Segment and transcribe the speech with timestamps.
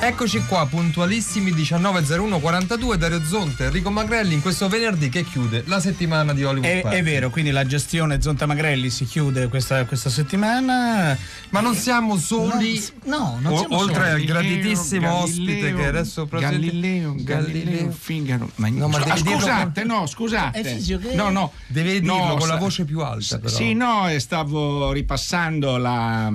[0.00, 6.34] Eccoci qua, puntualissimi 19.01.42 Dario Zonte, Enrico Magrelli in questo venerdì che chiude la settimana
[6.34, 6.98] di Hollywood È, Party.
[6.98, 11.16] è vero, quindi la gestione Zonta Magrelli si chiude questa, questa settimana.
[11.48, 14.10] Ma non siamo soli, No, non o- siamo oltre soli.
[14.10, 18.50] al graditissimo ospite che adesso presenta- Galileo, Galileo Fingaro.
[18.56, 20.60] Ma, No, ma Ah, devi dirlo scusate, con- no, scusate.
[20.62, 21.52] Che- No, no.
[21.66, 23.54] Deve dirlo No, con la voce più alta però.
[23.54, 26.30] Sì, no, e stavo ripassando la,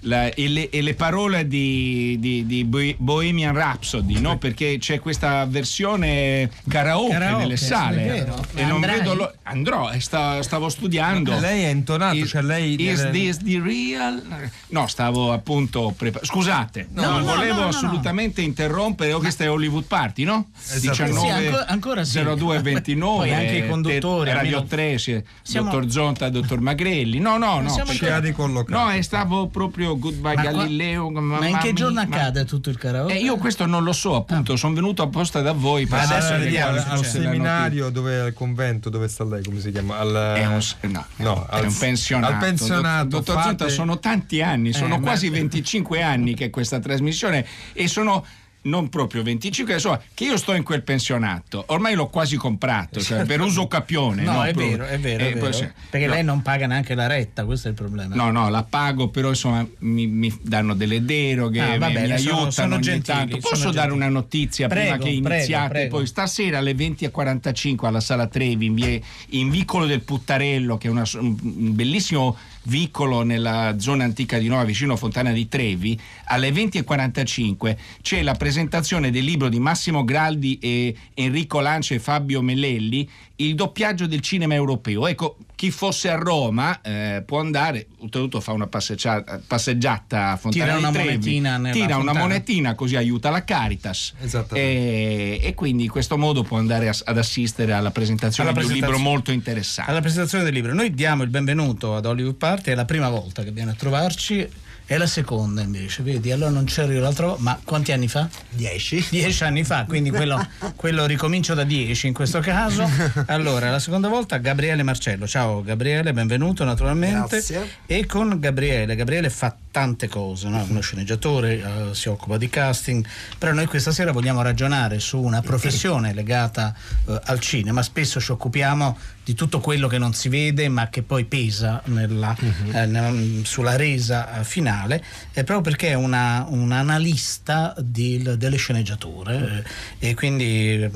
[0.00, 4.38] la- e, le, e le parole di, di- di Bo- Bohemian Rhapsody, no?
[4.38, 8.26] Perché c'è questa versione karaoke, Karaoke, nelle sale.
[8.54, 8.98] E non Andrai?
[8.98, 11.38] vedo lo- andrò, e sta- stavo studiando.
[11.38, 14.22] Lei è intonato, Is, cioè lei is deve- this the real?
[14.68, 16.32] No, stavo appunto preparando.
[16.32, 19.12] Scusate, No, non no, volevo no, no, assolutamente interrompere.
[19.12, 20.50] Oh, questa è Hollywood Party, no?
[20.70, 20.94] Esatto.
[21.20, 22.20] Sì, ancora- ancora sì.
[22.22, 26.28] 02 29 Poi anche i eh, conduttori, te- Radio almeno- 3, sì, Siamo- dottor Zonta,
[26.28, 27.18] dottor Magrelli.
[27.18, 27.68] No, no, no.
[27.68, 28.78] siamo perché- Ci ha ricollocato.
[28.84, 31.10] No, e stavo proprio Goodbye Ma qua- Galileo.
[31.10, 33.14] Ma in che giorno accade tutto il karaoke?
[33.14, 36.38] Eh, io questo non lo so, appunto, sono venuto apposta da voi Ma adesso adesso
[36.44, 40.14] vediamo al, al seminario dove al convento dove sta lei come si chiama al.
[40.36, 40.60] È un,
[40.92, 42.32] no, no, è al- un pensionato.
[42.32, 46.50] al pensionato Dottor fate- Zonta, sono tanti anni, sono Eh, ma- quasi 25 anni che
[46.50, 48.24] questa trasmissione e sono
[48.62, 51.64] non proprio 25, insomma, che io sto in quel pensionato.
[51.68, 54.22] Ormai l'ho quasi comprato, cioè per uso capione.
[54.30, 54.76] No, è Proprio.
[54.76, 55.52] vero, è vero, Eh, è poi vero.
[55.52, 56.12] se- Perché no.
[56.14, 58.14] lei non paga neanche la retta, questo è il problema.
[58.14, 62.00] No, no, la pago, però insomma mi, mi danno delle deroghe, Ah, va mi, mi
[62.00, 63.38] sono- aiutano sono ogni gentili, tanto.
[63.38, 64.06] Posso sono dare gentili.
[64.08, 65.68] una notizia prima Prego, che prego, iniziate?
[65.68, 65.96] prego.
[65.96, 70.90] Poi stasera alle 20.45 alla Sala Trevi in, vie- in Vicolo del Puttarello, che è
[70.90, 75.98] una- un un bellissimo vicolo nella zona antica di Nova, vicino a Fontana di Trevi,
[76.26, 82.42] alle 20.45 c'è la presentazione del libro di Massimo Graldi e Enrico Lance e Fabio
[82.42, 85.06] Melelli, il doppiaggio del cinema europeo.
[85.06, 90.64] Ecco, chi fosse a Roma eh, può andare, oltretutto fa una passeggiata, passeggiata a Fontana
[90.64, 92.18] Tira di una Trevi, monetina nella tira una fontana.
[92.20, 94.58] monetina così aiuta la Caritas Esattamente.
[94.58, 98.64] e, e quindi in questo modo può andare a- ad assistere alla presentazione Alla di
[98.68, 99.90] un libro molto interessante.
[99.90, 100.72] Alla presentazione del libro.
[100.72, 104.48] Noi diamo il benvenuto ad Hollywood Party, è la prima volta che viene a trovarci,
[104.90, 106.32] è la seconda invece, vedi?
[106.32, 108.28] Allora non c'ero io l'altra volta, ma quanti anni fa?
[108.48, 109.06] Dieci.
[109.08, 112.88] Dieci anni fa, quindi quello, quello ricomincio da dieci in questo caso.
[113.26, 115.28] Allora, la seconda volta Gabriele Marcello.
[115.28, 117.36] Ciao Gabriele, benvenuto naturalmente.
[117.36, 117.68] Grazie.
[117.86, 120.64] E con Gabriele, Gabriele fa tante cose, no?
[120.68, 121.60] uno sceneggiatore,
[121.90, 123.06] eh, si occupa di casting,
[123.38, 126.74] però noi questa sera vogliamo ragionare su una professione legata
[127.06, 131.02] eh, al cinema, spesso ci occupiamo di tutto quello che non si vede ma che
[131.02, 132.34] poi pesa nella,
[132.72, 134.96] eh, nella- sulla resa eh, finale,
[135.32, 139.64] eh, proprio perché è una, un analista di- delle sceneggiature
[139.98, 140.90] eh, e quindi,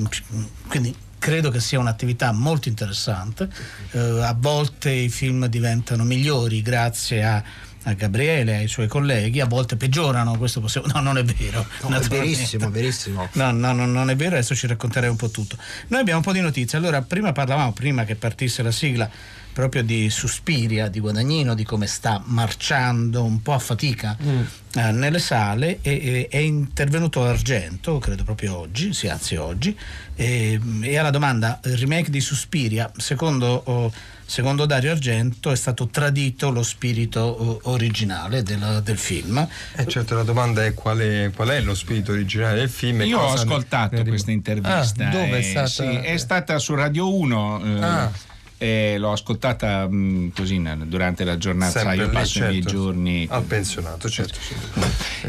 [0.67, 3.49] quindi credo che sia un'attività molto interessante.
[3.91, 7.43] Eh, a volte i film diventano migliori grazie a,
[7.85, 10.87] a Gabriele e ai suoi colleghi, a volte peggiorano, questo possiamo...
[10.95, 11.65] No, non è vero.
[11.87, 13.27] No, è verissimo, verissimo.
[13.33, 15.57] No, no, no, non è vero, adesso ci racconterei un po' tutto.
[15.87, 16.77] Noi abbiamo un po' di notizie.
[16.77, 19.09] Allora, prima parlavamo, prima che partisse la sigla,
[19.51, 25.19] proprio di Suspiria, di Guadagnino, di come sta marciando un po' a fatica eh, nelle
[25.19, 29.77] sale e, e- è intervenuto Argento, credo proprio oggi, sì, anzi oggi,
[30.15, 33.61] e, e alla domanda, il remake di Suspiria, secondo...
[33.65, 33.91] oh,
[34.27, 39.47] Secondo Dario Argento è stato tradito lo spirito oh, originale del, del film.
[39.75, 43.01] Eh, certo, la domanda è qual, è qual è lo spirito originale del film.
[43.01, 45.07] e Io ho ascoltato ne questa intervista.
[45.07, 45.67] Ah, dove è eh, stata?
[45.67, 47.61] sì, è stata su Radio 1.
[47.65, 48.63] eh, Ah.
[48.65, 52.69] e l'ho ascoltata mh, così n- durante la giornata, Sempre io passo i miei certo.
[52.69, 53.27] giorni.
[53.29, 54.37] Al pensionato, certo.
[54.39, 54.53] sì.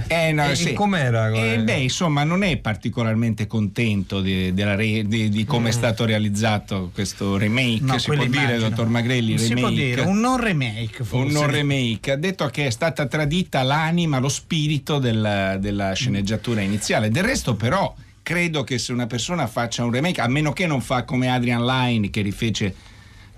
[0.08, 0.72] Eh, no, E- sì.
[0.72, 1.30] com'era?
[1.30, 6.90] Eh, beh, insomma, non è particolarmente contento di, re- di- di come è stato realizzato
[6.94, 7.80] questo remake.
[7.82, 8.68] No, si può quello dire, immagino.
[8.68, 9.38] dottor Magrelli?
[9.38, 9.60] Si remake.
[9.60, 11.26] può dire, un non remake forse.
[11.26, 12.12] un non remake.
[12.12, 17.10] Ha detto che è stata tradita l'anima, lo spirito della, della sceneggiatura iniziale.
[17.10, 20.80] Del resto, però, credo che se una persona faccia un remake, a meno che non
[20.80, 22.74] fa come Adrian Line che rifece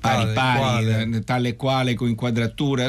[0.01, 1.25] pari pari, quale.
[1.25, 2.87] tale quale con inquadratura.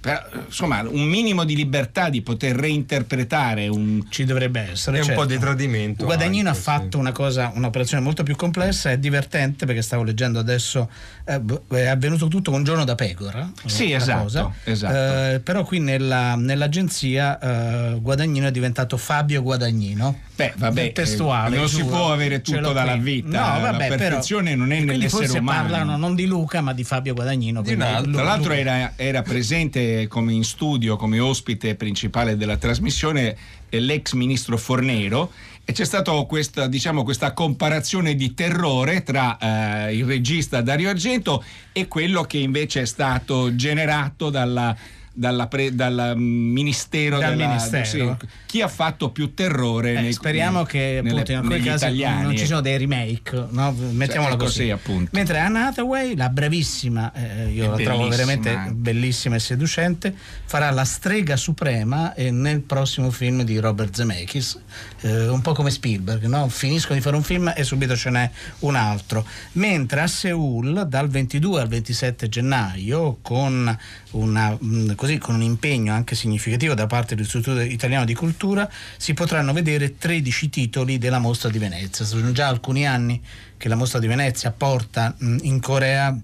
[0.00, 4.06] Però, insomma, un minimo di libertà di poter reinterpretare un.
[4.08, 4.96] Ci dovrebbe essere.
[4.96, 5.20] È un certo.
[5.20, 6.04] po' di tradimento.
[6.06, 10.38] Guadagnino anche, ha fatto una cosa, un'operazione molto più complessa, è divertente perché stavo leggendo
[10.38, 10.90] adesso,
[11.26, 13.50] eh, b- è avvenuto tutto un giorno da pecora.
[13.66, 14.52] Sì, esatto, cosa.
[14.64, 15.34] esatto.
[15.34, 20.18] Eh, però qui nella- nell'agenzia eh, Guadagnino è diventato Fabio Guadagnino.
[20.34, 21.56] Beh, vabbè, testuale.
[21.56, 23.28] eh, non si può avere tutto dalla vita.
[23.28, 25.60] No, vabbè, la perfezione non è nell'essere forse umano.
[25.60, 27.60] parlano non di Luca ma di Fabio Guadagnino.
[27.60, 33.36] Di un Tra l'altro era, era presente come in studio, come ospite principale della trasmissione,
[33.68, 35.30] l'ex ministro Fornero
[35.64, 39.38] e c'è stata questa, diciamo, questa comparazione di terrore tra
[39.86, 44.76] eh, il regista Dario Argento e quello che invece è stato generato dalla
[45.20, 48.16] dalla pre, dal ministero, dal della, ministero.
[48.18, 51.84] Sì, chi ha fatto più terrore eh, nei, speriamo che nelle, appunto, in alcuni casi
[51.84, 53.70] italiani, non ci sono dei remake no?
[53.72, 54.58] mettiamola cioè, così.
[54.58, 55.10] così appunto.
[55.12, 58.74] mentre Anna Hathaway la bravissima eh, io È la trovo veramente bellissima.
[58.74, 60.14] bellissima e seducente
[60.46, 64.58] farà la strega suprema eh, nel prossimo film di Robert Zemeckis
[65.02, 66.48] eh, un po' come Spielberg no?
[66.48, 68.30] finiscono di fare un film e subito ce n'è
[68.60, 73.78] un altro mentre a Seoul dal 22 al 27 gennaio con
[74.12, 79.14] una, mh, così, con un impegno anche significativo da parte dell'Istituto Italiano di Cultura si
[79.14, 82.04] potranno vedere 13 titoli della Mostra di Venezia.
[82.04, 83.20] Sono già alcuni anni
[83.56, 86.18] che la Mostra di Venezia porta mh, in Corea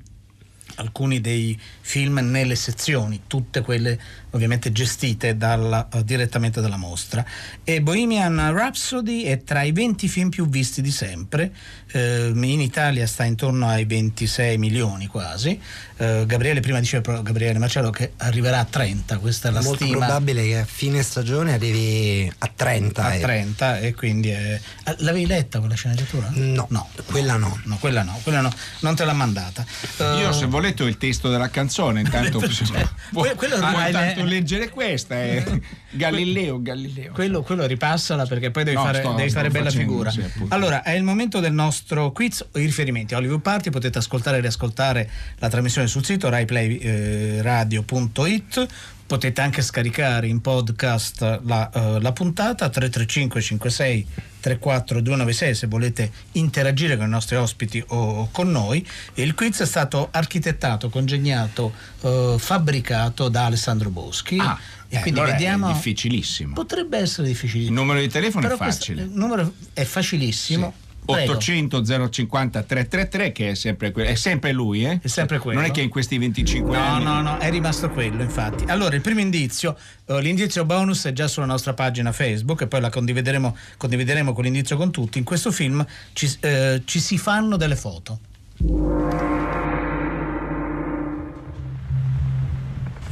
[0.76, 3.98] alcuni dei film nelle sezioni, tutte quelle
[4.36, 7.24] ovviamente gestite dalla, uh, direttamente dalla mostra.
[7.64, 11.52] E Bohemian Rhapsody è tra i 20 film più visti di sempre,
[11.92, 15.58] eh, in Italia sta intorno ai 26 milioni quasi.
[15.98, 19.98] Eh, Gabriele prima diceva Gabriele Marcello che arriverà a 30, questa è la Molto stima.
[20.04, 23.02] probabile che a fine stagione arrivi a 30.
[23.04, 23.20] A eh.
[23.20, 24.60] 30 e quindi è...
[24.84, 26.28] Ah, l'avevi letta quella sceneggiatura?
[26.32, 27.58] No, no, quella no.
[27.64, 29.64] No, quella no, quella no, non te l'ha mandata.
[29.98, 32.88] Io Eh, se volete ho il testo della canzone, intanto Cioè,
[33.36, 35.42] quello ah, ormai intanto è- leggere questa è
[35.90, 37.12] Galileo, Galileo.
[37.12, 40.10] Quello, quello ripassala perché poi devi No, fare, sto- devi fare bella facendo, figura.
[40.10, 42.44] sì, allora, è il momento del nostro quiz.
[42.54, 45.08] I riferimenti a Hollywood Party potete ascoltare e riascoltare
[45.38, 48.66] la trasmissione sul sito raiplayradio.it.
[49.06, 54.06] Potete anche scaricare in podcast la, eh, la puntata 335 56
[54.46, 58.86] 34 296 se volete interagire con i nostri ospiti o con noi.
[59.14, 61.72] Il quiz è stato architettato, congegnato,
[62.02, 64.38] eh, fabbricato da Alessandro Boschi.
[64.38, 64.56] Ah,
[64.88, 65.68] e eh, quindi allora vediamo.
[65.70, 66.54] è difficilissimo.
[66.54, 67.74] Potrebbe essere difficilissimo.
[67.74, 68.94] Il numero di telefono Però è facile.
[68.94, 70.68] questo- il numero è facilissimo.
[70.70, 70.84] Prego.
[71.12, 74.98] 800 050 333 che è sempre, que- è sempre lui, eh?
[75.00, 75.60] È sempre quello.
[75.60, 78.64] Non è che in questi 25 No, anni no, no, è rimasto quello, infatti.
[78.66, 79.76] Allora, il primo indizio,
[80.06, 84.44] eh, l'indizio bonus è già sulla nostra pagina Facebook e poi la condivideremo, condivideremo con
[84.44, 85.18] l'indizio con tutti.
[85.18, 88.18] In questo film ci, eh, ci si fanno delle foto.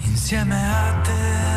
[0.03, 1.54] Insieme a te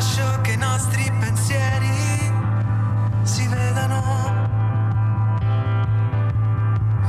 [0.00, 2.32] lascio che i nostri pensieri
[3.22, 4.48] si vedano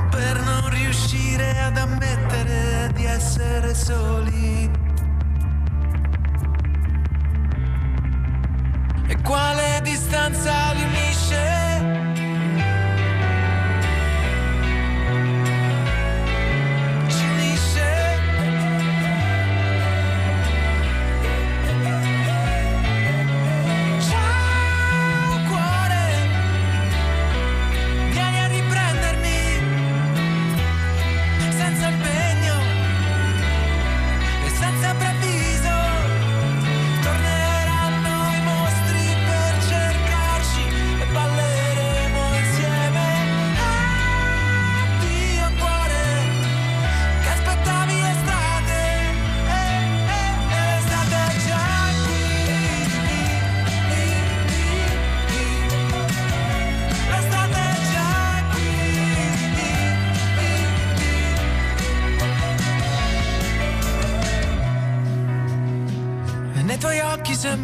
[0.10, 4.70] per non riuscire ad ammettere di essere soli.
[9.08, 10.86] E quale distanza li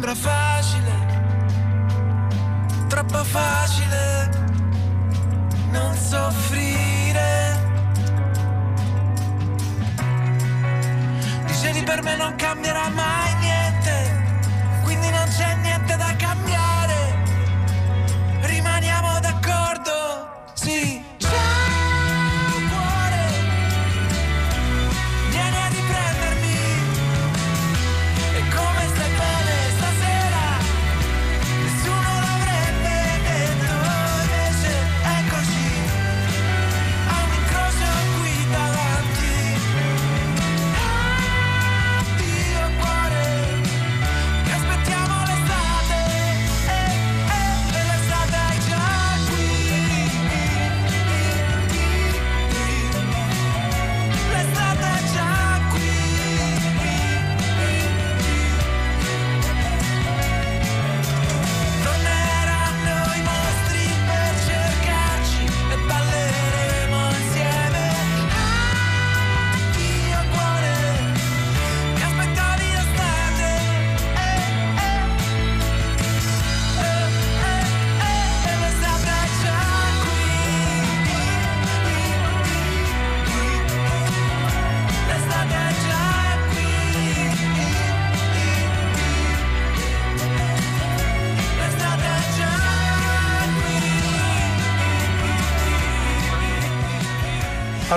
[0.00, 0.92] sembra facile
[2.88, 4.07] troppo facile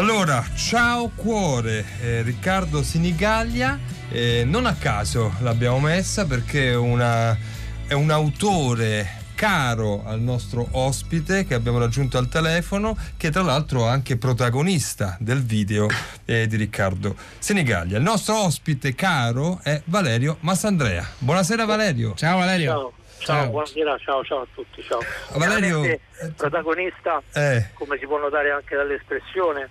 [0.01, 3.77] Allora, ciao cuore, eh, Riccardo Sinigaglia,
[4.09, 7.37] eh, non a caso l'abbiamo messa perché è, una-
[7.85, 13.85] è un autore caro al nostro ospite che abbiamo raggiunto al telefono, che tra l'altro
[13.85, 15.85] è anche protagonista del video
[16.25, 17.97] eh, di Riccardo Sinigaglia.
[17.97, 21.07] Il nostro ospite caro è Valerio Massandrea.
[21.19, 22.15] Buonasera Valerio.
[22.15, 22.71] Ciao Valerio.
[22.71, 24.97] Ciao, ciao, buonasera, ciao, ciao a tutti, ciao.
[25.33, 26.01] Valerio, Chiaramente,
[26.37, 29.69] protagonista, Eh, come si può notare anche dall'espressione,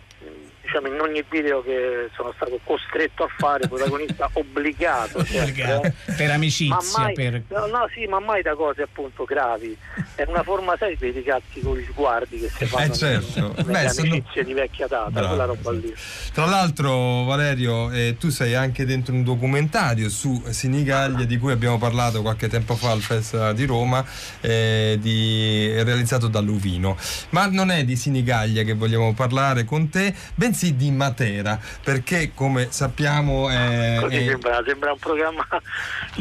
[0.71, 5.19] diciamo in ogni video che sono stato costretto a fare, protagonista obbligato.
[5.19, 5.83] Obbligato.
[5.87, 5.93] eh.
[6.17, 7.43] Per Ma amicizia, mai, per...
[7.49, 9.77] no, no, sì, ma mai da cose appunto gravi.
[10.15, 13.53] È una forma sai dei ricatti con gli sguardi che si fanno certo.
[13.57, 15.93] nelle Beh, sono- amicizie di vecchia data, Bravo, quella roba lì.
[16.33, 21.79] Tra l'altro, Valerio, eh, tu sei anche dentro un documentario su Sinigaglia di cui abbiamo
[21.79, 24.05] parlato qualche tempo fa al Festival di Roma,
[24.41, 26.97] eh, di- realizzato da Luvino.
[27.31, 32.69] Ma non è di Sinigaglia che vogliamo parlare con te, bensì di Matera, perché come
[32.71, 33.97] sappiamo è.
[34.01, 35.47] Così è- sembra, sembra un programma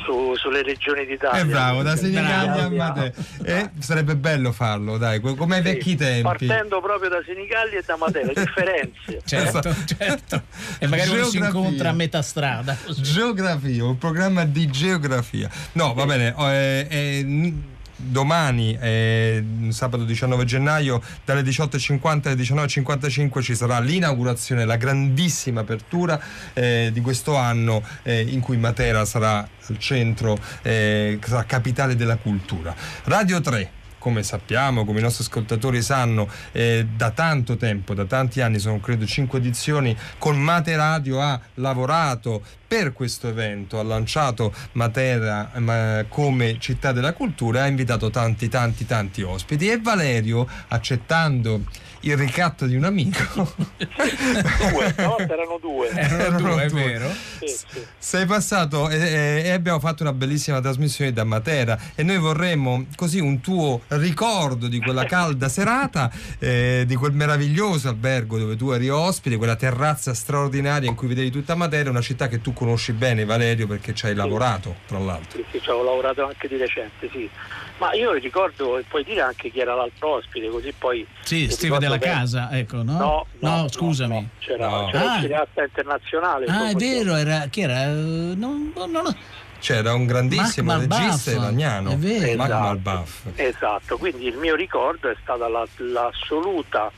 [0.03, 1.41] su- sulle regioni d'Italia.
[1.41, 2.69] è bravo, da Sinigaglia a.
[2.69, 3.11] Matera.
[3.43, 6.21] E sarebbe bello farlo, dai, co- come ai Sì, vecchi tempi.
[6.23, 9.21] Partendo proprio da Senigalli e da Matera, differenze.
[9.25, 10.43] Certo, certo.
[10.79, 11.59] E magari uno si Geografia.
[11.59, 12.77] incontra a metà strada.
[12.97, 15.49] Geografia, un programma di geografia.
[15.73, 16.33] No, va bene.
[16.37, 17.63] eh, eh, n-
[18.01, 26.19] Domani, eh, sabato 19 gennaio, dalle 18.50 alle 19.55 ci sarà l'inaugurazione, la grandissima apertura
[26.53, 32.15] eh, di questo anno eh, in cui Matera sarà al centro, eh, sarà capitale della
[32.15, 32.73] cultura.
[33.03, 38.41] Radio 3 come sappiamo, come i nostri ascoltatori sanno, eh, da tanto tempo, da tanti
[38.41, 44.53] anni, sono credo cinque edizioni, con Mate Radio ha lavorato per questo evento, ha lanciato
[44.73, 49.69] Matera eh, come città della cultura e ha invitato tanti, tanti, tanti ospiti.
[49.69, 51.63] E Valerio, accettando
[52.01, 53.17] il ricatto di un amico,
[53.77, 55.89] Due, stavolta erano due.
[55.99, 57.09] Erano due, è vero.
[57.09, 57.85] Sì, sì.
[57.97, 62.85] sei passato e, e- e abbiamo fatto una bellissima trasmissione da Matera e noi vorremmo
[62.95, 68.71] così un tuo ricordo di quella calda serata, eh, di quel meraviglioso albergo dove tu
[68.71, 72.93] eri ospite, quella terrazza straordinaria in cui vedevi tutta Matera, una città che tu conosci
[72.93, 75.39] bene Valerio perché ci hai lavorato tra l'altro.
[75.39, 77.29] Sì, sì, ci avevo lavorato anche di recente, sì.
[77.77, 81.05] Ma io ricordo, e puoi dire anche chi era l'altro ospite, così poi...
[81.23, 82.13] Sì, Steve della bene.
[82.13, 82.97] casa, ecco, no?
[82.97, 84.13] No, no, scusami.
[84.13, 84.89] no, c'era, No.
[84.91, 85.15] c'era Ah.
[85.15, 86.45] il cineasta internazionale.
[86.47, 87.85] Ah, è vero, era, chi era?
[87.87, 89.15] Non, non, non-
[89.59, 92.37] C'era un grandissimo regista iraniano, È vero.
[92.37, 93.05] Mark Esatto.
[93.35, 96.89] Esatto, quindi il mio ricordo è stata la- l'assoluta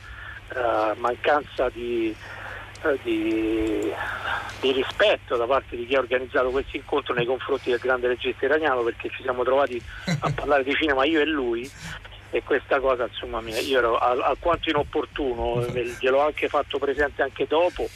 [0.54, 2.14] eh, mancanza di,
[2.84, 3.90] eh, di-
[4.60, 8.44] di rispetto da parte di chi ha organizzato questo incontro nei confronti del grande regista
[8.44, 9.82] iraniano perché ci siamo trovati
[10.20, 11.68] a parlare di cinema io e lui
[12.32, 17.46] e questa cosa insomma io ero al- alquanto inopportuno, eh, gliel'ho anche fatto presente anche
[17.46, 17.86] dopo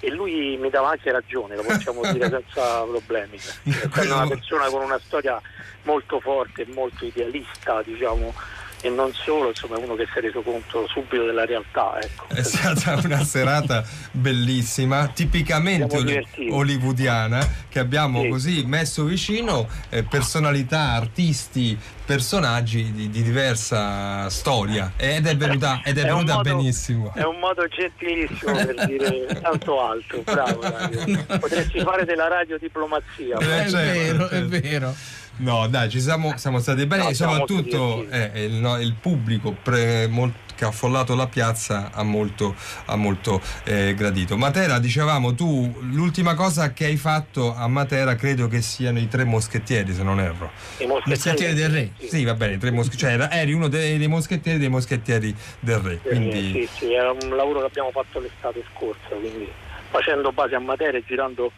[0.00, 3.36] e lui mi dava anche ragione, lo possiamo dire senza problemi.
[3.36, 5.40] Essendo una persona con una storia
[5.82, 8.32] molto forte, molto idealista, diciamo,
[8.80, 11.98] e non solo, insomma, è uno che si è reso conto subito della realtà.
[12.00, 12.26] Ecco.
[12.28, 16.48] È stata una serata bellissima, tipicamente divertiti.
[16.50, 18.28] hollywoodiana, che abbiamo Sì.
[18.28, 25.98] così messo vicino eh, personalità, artisti, personaggi di, di diversa storia ed è venuta, ed
[25.98, 27.12] è È venuta modo- benissimo.
[27.14, 31.24] È un modo gentilissimo per dire tanto altro, bravo Dario.
[31.38, 33.36] Potresti fare della radiodiplomazia.
[33.38, 34.48] Eh, È certo, vero, è certo.
[34.48, 34.94] vero.
[35.38, 38.94] No, dai, ci siamo, siamo stati bene No, e molto soprattutto eh, il, no, il
[39.00, 44.36] pubblico pre- mol- che ha affollato la piazza ha molto, ha molto eh, gradito.
[44.36, 49.22] Matera, dicevamo, tu l'ultima cosa che hai fatto a Matera credo che siano i tre
[49.22, 50.50] moschettieri, se non erro.
[50.78, 51.90] I Moschettieri del re.
[52.04, 55.78] Sì, va bene, i tre mosche- cioè eri uno dei, dei moschettieri dei moschettieri del
[55.78, 55.92] re.
[56.02, 59.48] Eh, Quindi Sì, sì, era un lavoro che abbiamo fatto l'estate scorsa, quindi
[59.90, 61.52] facendo base a Matera e girando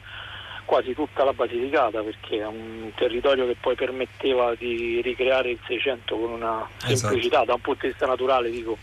[0.71, 6.17] quasi tutta la Basilicata perché è un territorio che poi permetteva di ricreare il 600
[6.17, 6.97] con una Esatto.
[6.97, 8.79] semplicità, da un punto di vista naturale dico,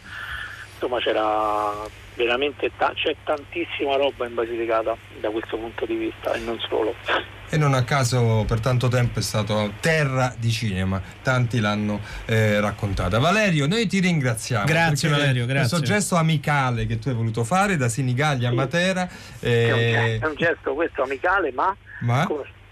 [0.73, 1.71] insomma c'era
[2.15, 6.93] veramente ta- c'è tantissima roba in Basilicata da questo punto di vista e non solo.
[7.49, 12.59] E non a caso per tanto tempo è stato terra di cinema, tanti l'hanno eh,
[12.59, 13.19] raccontata.
[13.19, 14.65] Valerio, noi ti ringraziamo.
[14.65, 15.77] Grazie, Valerio, grazie.
[15.77, 18.53] Questo gesto amicale che tu hai voluto fare da Sinigaglia a.
[18.53, 19.07] Matera.
[19.39, 22.27] È, un, eh, è un gesto questo amicale ma, ma?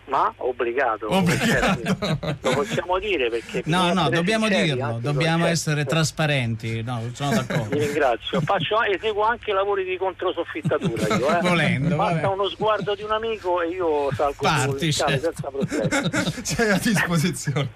[0.08, 1.12] Ma obbligato.
[1.14, 2.18] Obbligato.
[2.42, 3.64] Lo possiamo dire perché...
[3.66, 5.90] No, no, dobbiamo dirlo, dobbiamo il essere gesto.
[5.96, 6.84] trasparenti.
[6.84, 7.78] No, sono Vi d'accordo.
[7.78, 8.42] ringrazio.
[8.42, 11.42] Faccio, eseguo anche lavori di controsoffittatura io, eh.
[11.42, 12.34] Volendo, Basta vabbè.
[12.34, 15.20] uno sguardo di un amico e io salgo Parti, certo.
[15.20, 16.10] senza problemi.
[16.44, 17.70] Sei a disposizione.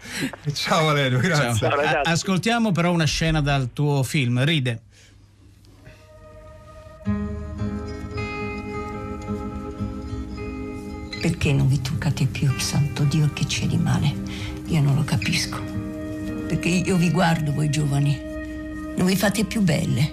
[0.54, 1.70] Ciao Valerio, grazie.
[1.70, 1.84] Ciao.
[1.84, 4.82] Ciao, Ascoltiamo però una scena dal tuo film, Ride.
[11.22, 14.14] Perché non vi toccate più, santo Dio, che c'è di male?
[14.68, 15.60] Io non lo capisco.
[16.48, 18.18] Perché io vi guardo, voi giovani.
[18.96, 20.12] Non vi fate più belle.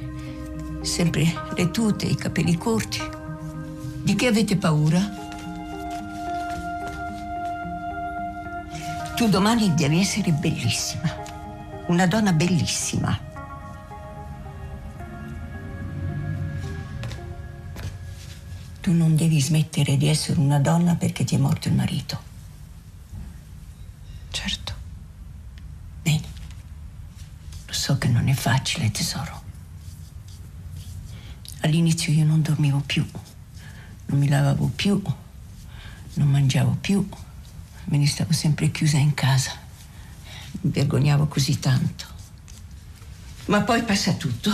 [0.82, 3.00] Sempre le tute, i capelli corti.
[4.02, 4.98] Di che avete paura?
[9.14, 11.14] Tu domani devi essere bellissima.
[11.86, 13.25] Una donna bellissima.
[18.86, 22.22] Tu non devi smettere di essere una donna perché ti è morto il marito.
[24.30, 24.74] Certo.
[26.02, 26.22] Bene.
[27.66, 29.42] Lo so che non è facile, tesoro.
[31.62, 33.04] All'inizio io non dormivo più,
[34.06, 35.02] non mi lavavo più,
[36.14, 37.08] non mangiavo più,
[37.86, 39.50] me ne stavo sempre chiusa in casa.
[40.60, 42.04] Mi vergognavo così tanto.
[43.46, 44.52] Ma poi passa tutto.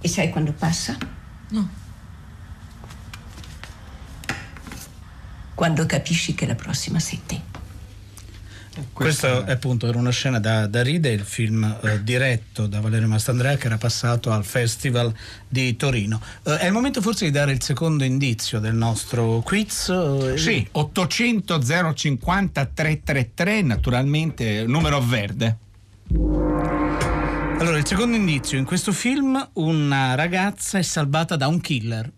[0.00, 1.07] E sai quando passa?
[1.50, 1.68] No.
[5.54, 7.40] Quando capisci che la prossima sei te.
[8.92, 13.08] Questo è appunto era una scena da, da ridere, il film eh, diretto da Valerio
[13.08, 15.12] Mastandrea che era passato al Festival
[15.48, 16.20] di Torino.
[16.44, 19.88] Eh, è il momento forse di dare il secondo indizio del nostro quiz.
[19.88, 21.60] eh, Sì, 800
[21.94, 25.56] 050 333, naturalmente numero verde.
[27.60, 32.08] Allora, il secondo indizio, in questo film una ragazza è salvata da un killer.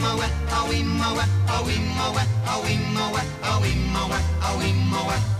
[0.00, 5.37] mow, a wee mow, a wee mow, a wee mow, a wee mow, a wee.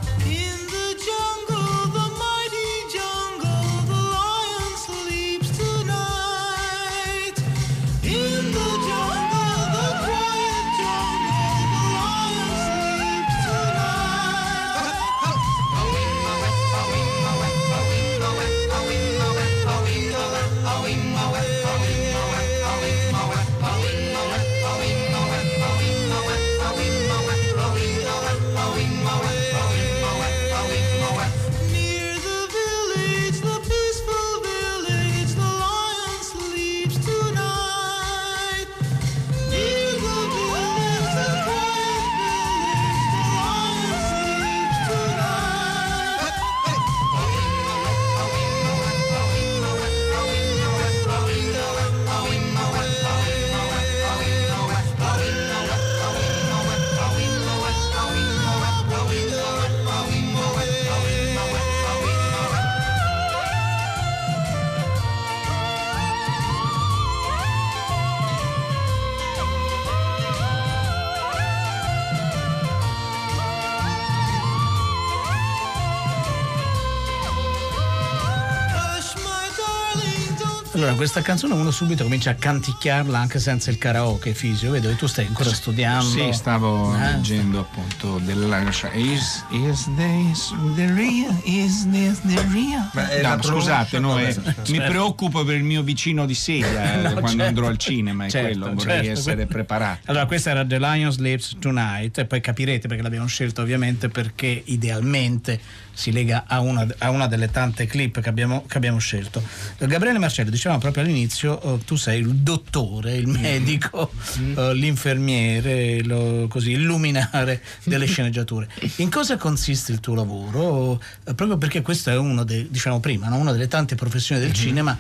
[80.79, 84.95] Allora, questa canzone uno subito comincia a canticchiarla anche senza il karaoke fisio, vedo che
[84.95, 86.05] tu stai ancora studiando.
[86.09, 91.37] Sì, stavo Eh, leggendo appunto della is, is this the real?
[91.43, 92.89] Is this the real?
[92.93, 94.71] Ma è No, scusate, no, eh, vabbè, certo.
[94.71, 97.43] mi preoccupo per il mio vicino di sedia eh, No, quando certo.
[97.43, 99.19] andrò al cinema, è Certo, quello, vorrei certo.
[99.19, 100.03] essere preparato.
[100.05, 104.63] Allora, questa era The Lion Sleeps Tonight e poi capirete perché l'abbiamo scelta ovviamente perché
[104.67, 105.59] idealmente
[105.99, 109.43] si lega a una, a una delle tante clip che abbiamo, che abbiamo scelto.
[109.79, 114.13] Gabriele Marcello, dicevamo proprio all'inizio, eh, tu sei il dottore, il medico,
[114.57, 118.69] eh, l'infermiere, lo- così, il luminare delle sceneggiature.
[118.97, 121.03] In cosa consiste il tuo lavoro?
[121.25, 123.37] Eh, proprio perché questo è uno dei, diciamo prima, no?
[123.37, 124.97] una delle tante professioni del cinema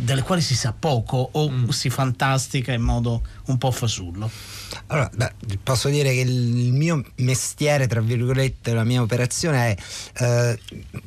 [0.00, 4.30] delle quali si sa poco o si fantastica in modo un po' fasullo.
[4.86, 10.58] Allora, beh, posso dire che il mio mestiere, tra virgolette, la mia operazione è eh,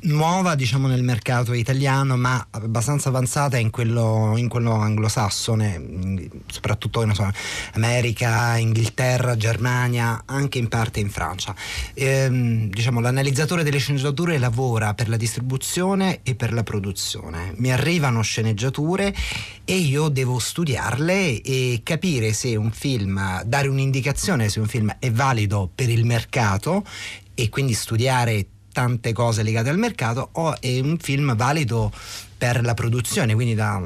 [0.02, 7.15] nuova, diciamo, nel mercato italiano, ma abbastanza avanzata in quello, in quello anglosassone, soprattutto non
[7.15, 7.30] so,
[7.74, 11.56] America, Inghilterra, Germania, anche in parte in Francia.
[11.93, 17.54] Ehm, diciamo, l'analizzatore delle sceneggiature lavora per la distribuzione e per la produzione.
[17.58, 19.13] Mi arrivano sceneggiature
[19.65, 25.12] e io devo studiarle e capire se un film, dare un'indicazione se un film è
[25.12, 26.86] valido per il mercato
[27.36, 31.92] e quindi studiare tante cose legate al mercato o è un film valido
[32.38, 33.78] per la produzione, quindi da,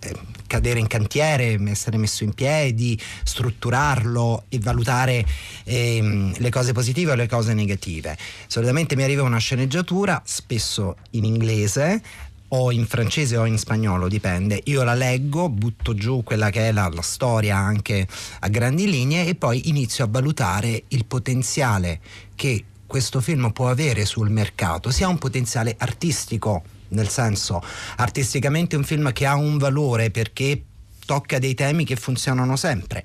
[0.00, 0.14] eh,
[0.46, 5.24] cadere in cantiere, essere messo in piedi, strutturarlo e valutare
[5.64, 8.18] ehm, le cose positive o le cose negative.
[8.46, 12.02] Solitamente mi arriva una sceneggiatura, spesso in inglese,
[12.48, 14.60] o in francese o in spagnolo, dipende.
[14.64, 18.06] Io la leggo, butto giù quella che è la, la, storia anche
[18.40, 22.00] a grandi linee e poi inizio a valutare il potenziale
[22.34, 27.62] che questo film può avere sul mercato, sia un potenziale artistico, nel senso
[27.96, 30.62] artisticamente un film che ha un valore perché
[31.04, 33.04] tocca dei temi che funzionano sempre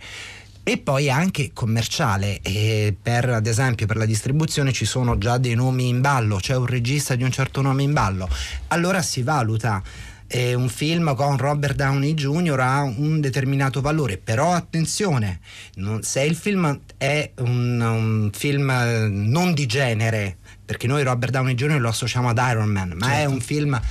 [0.63, 5.56] e poi anche commerciale e per ad esempio per la distribuzione ci sono già dei
[5.56, 8.30] nomi in ballo c'è un regista di un certo nome in ballo
[8.69, 9.84] allora si valuta
[10.28, 12.60] eh, un film con Robert Downey Jr.
[12.62, 15.41] ha un determinato valore però attenzione
[15.76, 18.71] non, se il film è un, un, film
[19.10, 21.82] non di genere perché noi Robert Downey Jr.
[21.82, 23.21] lo associamo ad Iron Man ma certo.
[23.21, 23.82] è un film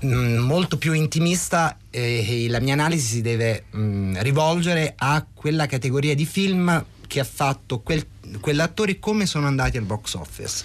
[0.00, 6.26] molto più intimista e la mia analisi si deve mh, rivolgere a quella categoria di
[6.26, 8.04] film che ha fatto quel,
[8.40, 10.64] quell'attore come sono andati al box office.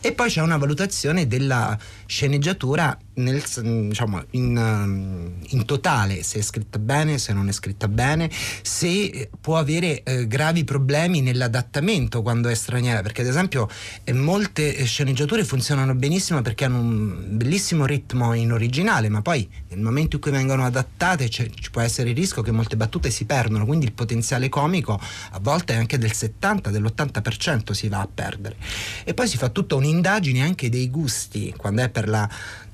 [0.00, 3.42] E poi c'è una valutazione della sceneggiatura nel,
[3.88, 8.30] diciamo, in, in, totale, se è scritta bene, se non è scritta bene,
[8.62, 13.68] se può avere eh, gravi problemi nell'adattamento quando è straniera, perché ad esempio
[14.04, 19.80] eh, molte sceneggiature funzionano benissimo perché hanno un bellissimo ritmo in originale, ma poi nel
[19.80, 23.66] momento in cui vengono adattate ci può essere il rischio che molte battute si perdono,
[23.66, 24.98] quindi il potenziale comico
[25.30, 28.56] a volte è anche del 70, dell'80% si va a perdere.
[29.04, 32.28] E poi si fa tutta un'indagine anche dei gusti, quando è per la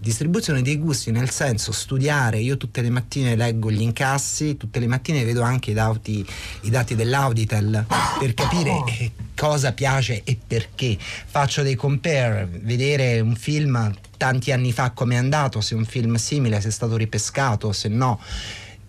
[0.05, 2.39] distribuzione dei gusti nel senso studiare.
[2.39, 6.25] Io tutte le mattine leggo gli incassi tutte le mattine vedo anche i dati,
[6.61, 7.87] i dati dell'Auditel
[8.19, 10.97] per capire eh, cosa piace e perché.
[10.99, 16.15] Faccio dei compare vedere un film tanti anni fa come è andato se un film
[16.17, 18.21] simile se è stato ripescato se no.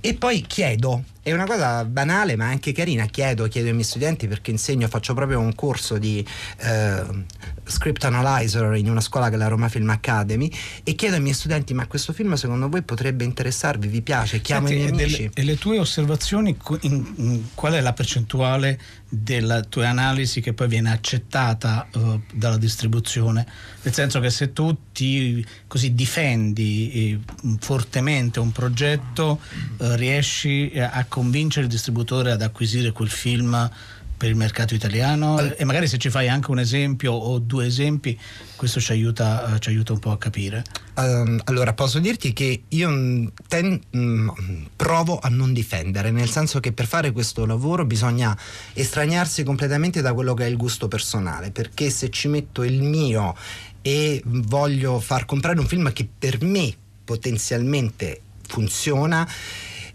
[0.01, 4.27] E poi chiedo è una cosa banale ma anche carina, chiedo, chiedo ai miei studenti
[4.27, 6.23] perché insegno, faccio proprio un corso di
[6.57, 7.03] eh,
[7.65, 10.51] script analyzer in una scuola che è la Roma Film Academy
[10.83, 14.67] e chiedo ai miei studenti ma questo film secondo voi potrebbe interessarvi, vi piace, chiamo
[14.67, 15.17] Senti, i miei amici.
[15.17, 20.53] Delle, e le tue osservazioni, in, in, qual è la percentuale della tua analisi che
[20.53, 23.45] poi viene accettata uh, dalla distribuzione?
[23.81, 27.19] Nel senso che se tu ti così difendi eh,
[27.59, 29.39] fortemente un progetto,
[29.77, 33.69] uh, riesci a convincere il distributore ad acquisire quel film
[34.25, 35.39] per il mercato italiano?
[35.55, 38.19] E magari se ci fai anche un esempio o due esempi
[38.55, 40.63] questo ci aiuta, ci aiuta un po' a capire.
[40.95, 46.71] Um, allora posso dirti che io ten, um, provo a non difendere nel senso che
[46.71, 48.35] per fare questo lavoro bisogna
[48.73, 53.35] estraniarsi completamente da quello che è il gusto personale perché se ci metto il mio
[53.81, 59.27] e voglio far comprare un film che per me potenzialmente funziona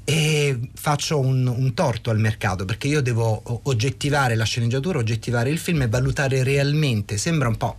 [0.05, 5.59] e faccio un, un, torto al mercato perché io devo oggettivare la sceneggiatura, oggettivare il
[5.59, 7.77] film e valutare realmente, sembra un po'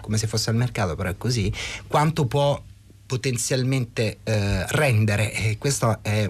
[0.00, 1.52] come se fosse al mercato, però è così,
[1.86, 2.60] quanto può
[3.06, 6.28] potenzialmente eh, rendere e questo è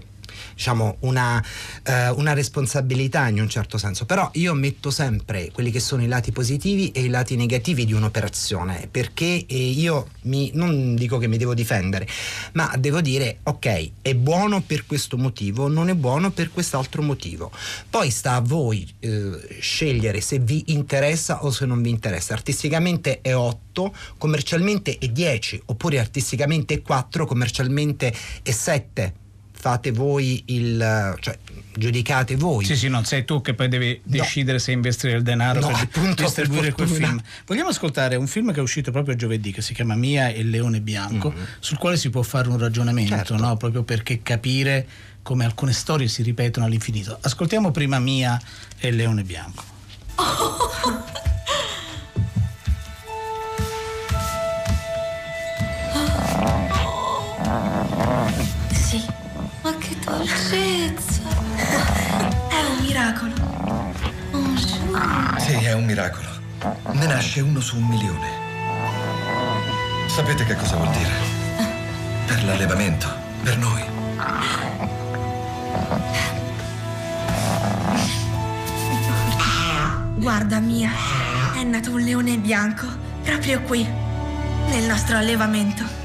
[0.55, 1.42] diciamo, una,
[1.85, 6.07] eh, una, responsabilità in un certo senso, però io metto sempre quelli che sono i
[6.07, 11.27] lati positivi e i lati negativi di un'operazione, perché eh, io mi, non dico che
[11.27, 12.07] mi devo difendere,
[12.53, 17.51] ma devo dire ok, è buono per questo motivo, non è buono per quest'altro motivo.
[17.88, 22.35] Poi sta a voi eh, scegliere se vi interessa o se non vi interessa.
[22.35, 29.21] Artisticamente è 8, commercialmente è 10, oppure artisticamente è 4, commercialmente è 7
[29.62, 31.38] fate voi il cioè
[31.72, 32.64] giudicate voi.
[32.64, 34.16] Sì, sì, non sei tu che poi devi no.
[34.16, 37.22] decidere se investire il denaro no, per appunto, distribuire per quel film.
[37.46, 40.51] Vogliamo ascoltare un film che è uscito proprio giovedì che si chiama Mia e il
[40.51, 41.44] leone bianco, mm-hmm.
[41.61, 43.37] sul quale si può fare un ragionamento, certo.
[43.37, 43.57] no?
[43.57, 44.85] proprio perché capire
[45.22, 47.16] come alcune storie si ripetono all'infinito.
[47.20, 48.40] Ascoltiamo prima Mia
[48.81, 49.62] e il leone bianco.
[50.16, 51.31] Oh.
[60.04, 61.22] dolcezza!
[62.48, 63.32] È un miracolo.
[64.30, 65.36] Bonjour.
[65.38, 66.28] Sì, è un miracolo.
[66.92, 68.40] Ne nasce uno su un milione.
[70.08, 71.10] Sapete che cosa vuol dire?
[72.26, 73.08] Per l'allevamento,
[73.42, 73.82] per noi.
[80.16, 80.90] Guarda, Mia,
[81.54, 82.86] è nato un leone bianco
[83.24, 83.86] proprio qui,
[84.68, 86.01] nel nostro allevamento.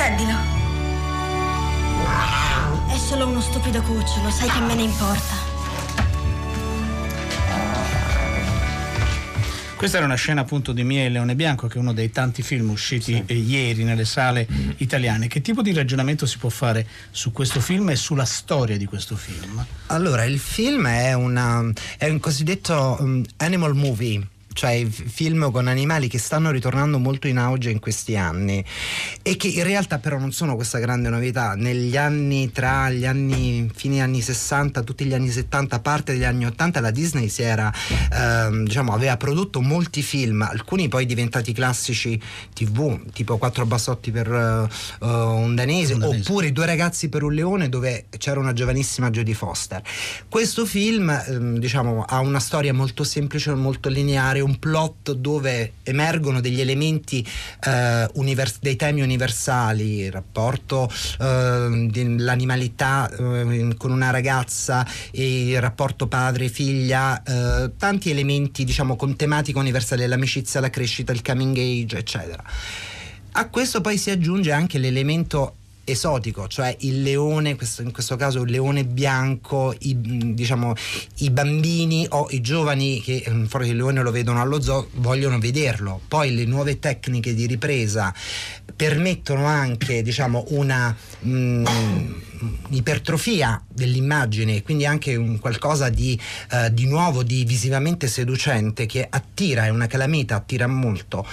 [0.00, 0.34] Prendilo.
[2.88, 5.34] È solo uno stupido cucciolo, sai che me ne importa.
[9.76, 12.40] Questa era una scena appunto di Mie e Leone Bianco, che è uno dei tanti
[12.40, 15.26] film usciti eh, ieri nelle sale italiane.
[15.26, 19.16] Che tipo di ragionamento si può fare su questo film e sulla storia di questo
[19.16, 19.62] film?
[19.88, 21.62] Allora, il film è, una,
[21.98, 27.38] è un cosiddetto um, animal movie cioè film con animali che stanno ritornando molto in
[27.38, 28.64] auge in questi anni
[29.22, 31.54] e che in realtà però non sono questa grande novità.
[31.54, 36.46] Negli anni tra gli anni fine anni 60, tutti gli anni 70, parte degli anni
[36.46, 37.72] 80 la Disney si era
[38.12, 42.20] ehm, diciamo aveva prodotto molti film, alcuni poi diventati classici
[42.52, 47.32] TV, tipo Quattro bassotti per uh, un, danese, un danese oppure Due ragazzi per un
[47.32, 49.82] leone dove c'era una giovanissima Jodie Foster.
[50.28, 56.40] Questo film ehm, diciamo ha una storia molto semplice, molto lineare un plot dove emergono
[56.40, 57.26] degli elementi
[57.64, 66.06] eh, univers- dei temi universali, il rapporto eh, dell'animalità eh, con una ragazza, il rapporto
[66.06, 72.42] padre-figlia, eh, tanti elementi diciamo con tematica universale, l'amicizia, la crescita, il coming age, eccetera.
[73.32, 75.54] A questo poi si aggiunge anche l'elemento
[75.90, 80.74] esotico, cioè il leone, in questo caso il leone bianco, i, diciamo,
[81.18, 85.38] i bambini o i giovani che mm, fuori il leone lo vedono allo zoo vogliono
[85.38, 86.00] vederlo.
[86.06, 88.14] Poi le nuove tecniche di ripresa
[88.74, 92.12] permettono anche diciamo, una mh, mm,
[92.70, 96.18] ipertrofia dell'immagine, quindi anche un qualcosa di,
[96.52, 101.26] uh, di nuovo, di visivamente seducente che attira, è una calamita, attira molto.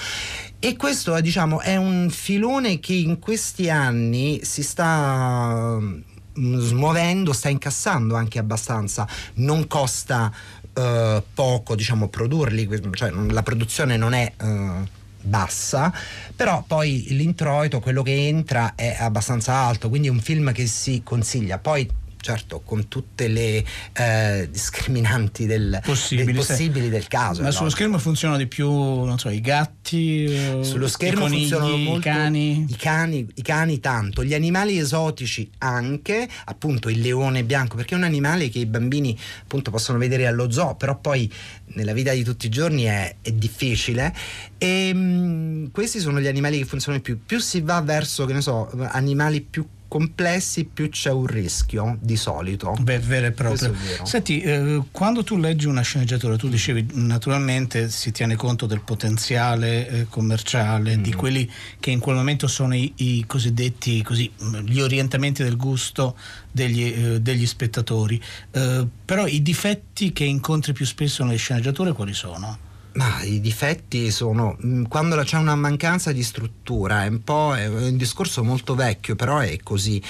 [0.60, 7.50] E questo diciamo, è un filone che in questi anni si sta mm, smuovendo, sta
[7.50, 10.34] incassando anche abbastanza, non costa
[10.74, 14.34] uh, poco diciamo, produrli, cioè la produzione non è...
[14.42, 14.96] Uh,
[15.28, 15.92] bassa,
[16.34, 21.02] però poi l'introito, quello che entra è abbastanza alto, quindi è un film che si
[21.04, 21.58] consiglia.
[21.58, 21.86] Poi
[22.28, 23.64] certo con tutte le
[23.94, 27.40] eh, discriminanti del, possibili, del, possibili del caso.
[27.40, 27.54] Ma no?
[27.54, 31.78] sullo schermo funzionano di più, non so, i gatti, eh, sullo schermo i conigli, funzionano
[31.78, 32.66] molto i cani.
[32.68, 37.98] I cani, i cani tanto, gli animali esotici anche, appunto il leone bianco, perché è
[37.98, 41.32] un animale che i bambini appunto possono vedere allo zoo, però poi
[41.76, 44.14] nella vita di tutti i giorni è, è difficile
[44.58, 47.24] e mh, mm, questi sono gli animali che funzionano di più.
[47.26, 52.16] Più si va verso, che ne so, animali più complessi più c'è un rischio di
[52.16, 52.76] solito.
[52.80, 53.74] Beh, vero e proprio.
[54.04, 59.88] Senti, eh, quando tu leggi una sceneggiatura, tu dicevi naturalmente si tiene conto del potenziale
[59.88, 61.02] eh, commerciale, mm.
[61.02, 64.32] di quelli che in quel momento sono i, i cosiddetti così,
[64.66, 66.18] gli orientamenti del gusto
[66.52, 68.22] degli, eh, degli spettatori.
[68.52, 72.66] Eh, però i difetti che incontri più spesso nelle sceneggiature quali sono?
[72.98, 77.68] Ma i difetti sono mm, quando c'è una mancanza di struttura, è un po' è
[77.68, 80.02] un discorso molto vecchio, però è così.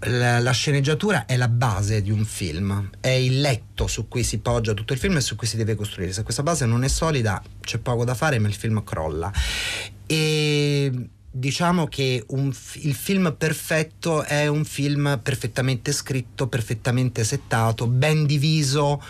[0.00, 4.38] La, la, sceneggiatura è la base di un film, è il letto su cui si
[4.40, 6.12] poggia tutto il film e su cui si deve costruire.
[6.12, 9.32] Se questa base non è solida, c'è poco da fare, ma il film crolla.
[10.04, 10.92] E
[11.30, 19.02] diciamo che un, il film perfetto è un film perfettamente scritto, perfettamente settato, ben diviso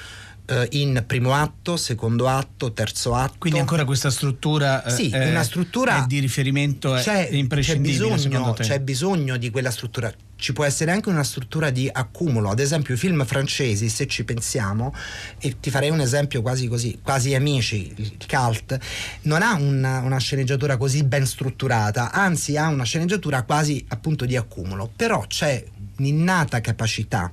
[0.47, 3.37] eh, in primo atto, secondo atto, terzo atto.
[3.39, 8.17] Quindi ancora questa struttura, eh, sì, una struttura di riferimento c'è, imprescindibile.
[8.17, 12.51] C'è bisogno, c'è bisogno di quella struttura ci può essere anche una struttura di accumulo,
[12.51, 14.95] ad esempio i film francesi, se ci pensiamo,
[15.39, 18.79] e ti farei un esempio quasi così, quasi amici, il cult,
[19.23, 24.37] non ha una, una sceneggiatura così ben strutturata, anzi ha una sceneggiatura quasi appunto di
[24.37, 25.65] accumulo, però c'è
[25.99, 27.33] un'innata capacità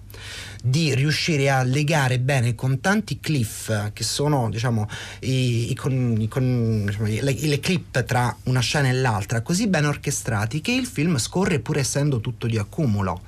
[0.63, 4.88] di riuscire a legare bene con tanti cliff che sono diciamo,
[5.21, 9.67] i, i, con, i, con, diciamo, le, le, clip tra una scena e l'altra così
[9.67, 13.21] ben orchestrati che il film scorre pur essendo tutto di accumulo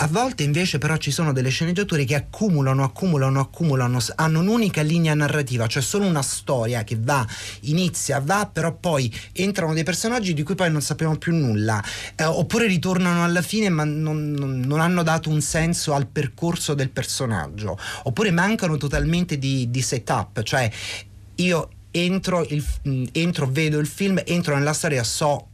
[0.00, 5.14] a volte invece però ci sono delle sceneggiature che accumulano, accumulano, accumulano, hanno un'unica linea
[5.14, 7.26] narrativa, cioè solo una storia che va,
[7.62, 11.82] inizia, va, però poi entrano dei personaggi di cui poi non sappiamo più nulla,
[12.14, 16.74] eh, oppure ritornano alla fine ma non, non, non, hanno dato un senso al percorso
[16.74, 20.70] del personaggio, oppure mancano totalmente di, di setup, cioè
[21.36, 22.64] io entro, il,
[23.12, 25.48] entro, vedo il film, entro nella storia, so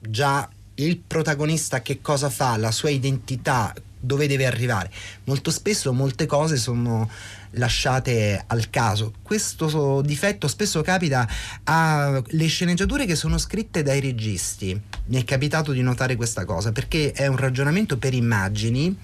[0.00, 4.90] già il protagonista che cosa fa, la sua identità, dove deve arrivare.
[5.24, 7.08] Molto spesso molte cose sono
[7.52, 9.14] lasciate al caso.
[9.22, 11.26] Questo difetto spesso capita
[11.64, 14.78] alle sceneggiature che sono scritte dai registi.
[15.06, 18.96] Mi è capitato di notare questa cosa perché è un ragionamento per immagini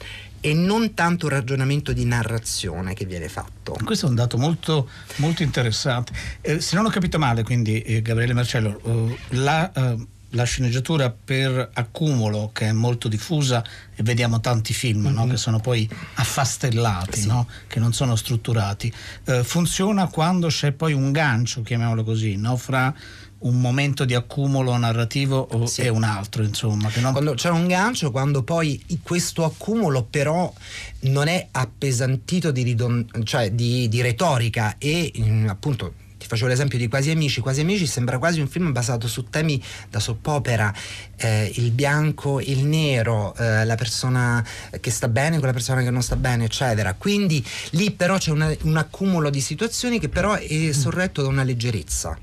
[0.42, 3.76] e non tanto un ragionamento di narrazione che viene fatto.
[3.84, 6.12] Questo è un dato molto, molto interessante.
[6.40, 11.10] Eh, se non ho capito male, quindi, eh, Gabriele Marcello, eh, la eh, la sceneggiatura
[11.10, 13.64] per accumulo che è molto diffusa
[13.94, 15.26] e vediamo tanti film no?
[15.26, 17.46] che sono poi affastellati, no?
[17.66, 18.92] che non sono strutturati,
[19.24, 22.56] eh, funziona quando c'è poi un gancio, chiamiamolo così, no?
[22.56, 22.94] fra
[23.40, 25.80] un momento di accumulo narrativo o- Sì.
[25.82, 26.90] e un altro, insomma.
[26.96, 27.12] Non...
[27.12, 30.52] Quando c'è un gancio, quando poi questo accumulo però
[31.00, 35.94] non è appesantito di, ridon- cioè di, di retorica e mm, appunto
[36.30, 39.98] facevo l'esempio di Quasi Amici, Quasi Amici sembra quasi un film basato su temi da
[39.98, 40.72] soppopera,
[41.16, 44.44] eh, il bianco, il nero, eh, la persona
[44.80, 46.94] che sta bene con la persona che non sta bene, eccetera.
[46.94, 51.42] Quindi lì però c'è una- un accumulo di situazioni che però è sorretto da una
[51.42, 52.16] leggerezza.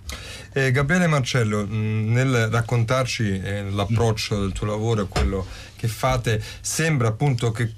[0.53, 6.41] Eh, Gabriele Marcello, mh, nel raccontarci eh, l'approccio del tuo lavoro e quello che fate,
[6.61, 7.73] sembra appunto che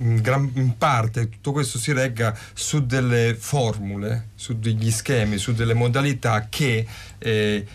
[0.00, 5.74] in, gran, parte tutto questo si regga su delle formule, su degli schemi, su delle
[5.74, 6.86] modalità che
[7.18, 7.66] eh,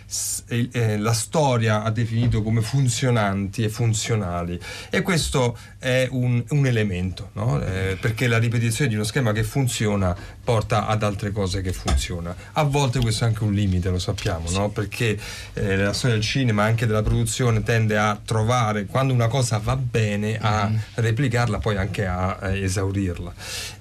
[0.48, 4.60] eh, eh, la storia ha definito come funzionanti e funzionali.
[4.90, 7.62] E questo è un, un elemento, no?
[7.62, 12.36] Eh, perché la ripetizione di uno schema che funziona porta ad altre cose che funzionano.
[12.54, 14.70] A volte questo è anche un limite, lo sappiamo, no?
[14.70, 15.18] perché
[15.54, 19.76] eh, la storia del cinema, anche della produzione, tende a trovare, quando una cosa va
[19.78, 23.34] bene, a replicarla, poi anche a eh, esaurirla.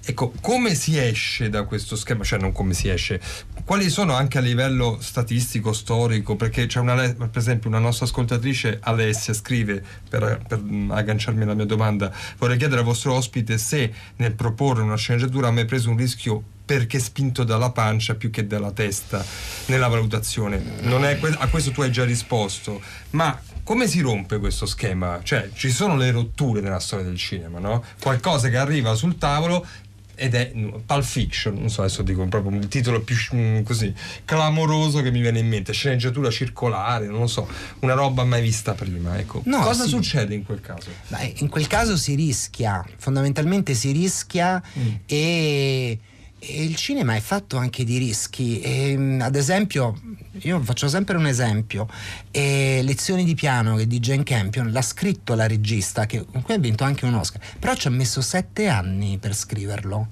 [0.04, 2.24] Ecco, come si esce da questo schema?
[2.24, 3.20] Cioè, non come si esce,
[3.64, 6.34] quali sono anche a livello statistico, storico?
[6.34, 11.66] Perché c'è una, per esempio, una nostra ascoltatrice, Alessia, scrive per, per agganciarmi alla mia
[11.66, 15.96] domanda: vorrei chiedere al vostro ospite se nel proporre una sceneggiatura ha mai preso un
[15.96, 19.24] rischio perché spinto dalla pancia più che dalla testa
[19.66, 20.80] nella valutazione.
[20.80, 25.20] È a questo tu hai già risposto, ma come si rompe questo schema?
[25.22, 27.84] Cioè, ci sono le rotture nella storia del cinema, no?
[28.00, 29.66] Qualcosa che arriva sul tavolo
[30.14, 33.92] ed è mm, Pulp Fiction, non so, adesso dico proprio un titolo più mm, così
[34.24, 37.48] clamoroso che mi viene in mente, sceneggiatura circolare, non lo so,
[37.80, 39.42] una roba mai vista prima, ecco.
[39.46, 39.90] No, Cosa sì.
[39.90, 40.90] succede in quel caso?
[41.08, 44.88] Beh, in quel caso si rischia, fondamentalmente si rischia Mm.
[45.06, 45.98] e,
[46.44, 48.60] e il cinema è fatto anche di rischi.
[48.60, 50.00] E, mm, ad esempio,
[50.40, 51.88] io faccio sempre un esempio,
[52.32, 56.54] e Lezioni di piano che di Jane Campion l'ha scritto la regista, che con cui
[56.54, 60.08] ha vinto anche un Oscar, però ci ha messo sette anni per scriverlo.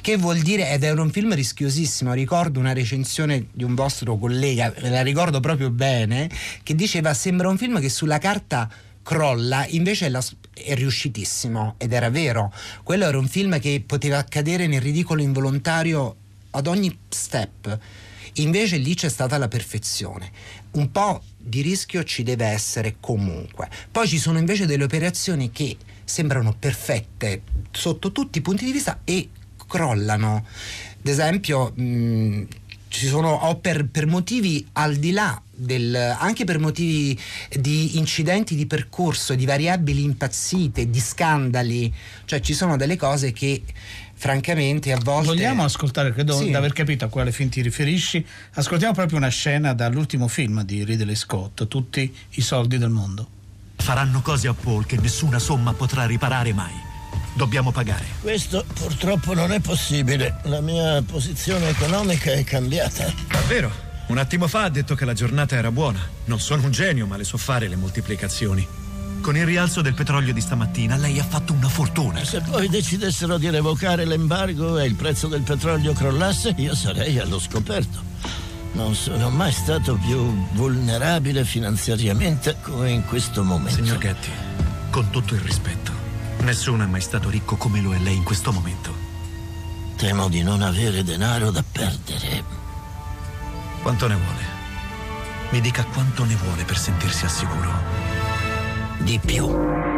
[0.00, 4.72] Che vuol dire, ed era un film rischiosissimo, ricordo una recensione di un vostro collega,
[4.76, 6.30] la ricordo proprio bene,
[6.62, 8.70] che diceva sembra un film che sulla carta
[9.02, 10.22] crolla, invece è, la-
[10.54, 12.52] è riuscitissimo ed era vero.
[12.82, 16.16] Quello era un film che poteva accadere nel ridicolo involontario
[16.50, 17.78] ad ogni step.
[18.38, 20.30] Invece lì c'è stata la perfezione.
[20.72, 23.68] Un po' di rischio ci deve essere comunque.
[23.90, 29.00] Poi ci sono invece delle operazioni che sembrano perfette sotto tutti i punti di vista
[29.04, 29.28] e
[29.66, 30.44] crollano.
[30.98, 32.46] Ad esempio, mh,
[32.88, 37.18] ci sono o per, per motivi al di là del, anche per motivi
[37.50, 41.92] di incidenti di percorso, di variabili impazzite, di scandali,
[42.24, 43.62] cioè ci sono delle cose che
[44.16, 46.46] francamente a volte Vogliamo ascoltare, credo Sì.
[46.46, 50.84] di aver capito a quale film ti riferisci, ascoltiamo proprio una scena dall'ultimo film di
[50.84, 53.28] Ridley Scott, Tutti i soldi del mondo.
[53.76, 56.72] Faranno cose a Paul che nessuna somma potrà riparare mai.
[57.34, 58.04] Dobbiamo pagare.
[58.20, 60.36] Questo purtroppo non è possibile.
[60.44, 63.12] La mia posizione economica è cambiata.
[63.28, 63.92] Davvero?
[64.06, 66.00] Un attimo fa ha detto che la giornata era buona.
[66.26, 68.66] Non sono un genio, ma le so fare le moltiplicazioni.
[69.22, 72.22] Con il rialzo del petrolio di stamattina lei ha fatto una fortuna.
[72.22, 77.38] Se poi decidessero di revocare l'embargo e il prezzo del petrolio crollasse, io sarei allo
[77.38, 78.02] scoperto.
[78.72, 80.18] Non sono mai stato più
[80.52, 83.82] vulnerabile finanziariamente come in questo momento.
[83.82, 84.30] Signor Getty,
[84.90, 85.92] con tutto il rispetto,
[86.40, 88.94] nessuno è mai stato ricco come lo è lei in questo momento.
[89.96, 92.63] Temo di non avere denaro da perdere.
[93.84, 94.42] Quanto ne vuole?
[95.50, 97.70] Mi dica quanto ne vuole per sentirsi al sicuro.
[99.00, 99.93] Di più.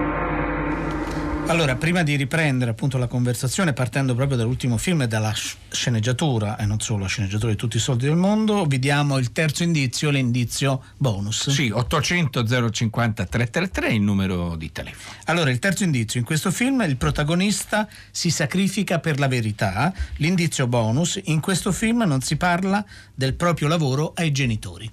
[1.49, 6.57] Allora, prima di riprendere appunto la conversazione, partendo proprio dall'ultimo film e dalla sc- sceneggiatura,
[6.59, 9.63] e non solo la sceneggiatura di tutti i soldi del mondo, vi diamo il terzo
[9.63, 11.49] indizio, l'indizio bonus.
[11.51, 15.17] Sì, 800 050 333 il numero di telefono.
[15.27, 19.95] Allora, il terzo indizio, in questo film il protagonista si sacrifica per la verità.
[20.17, 22.85] L'indizio bonus, in questo film non si parla
[23.15, 24.91] del proprio lavoro ai genitori.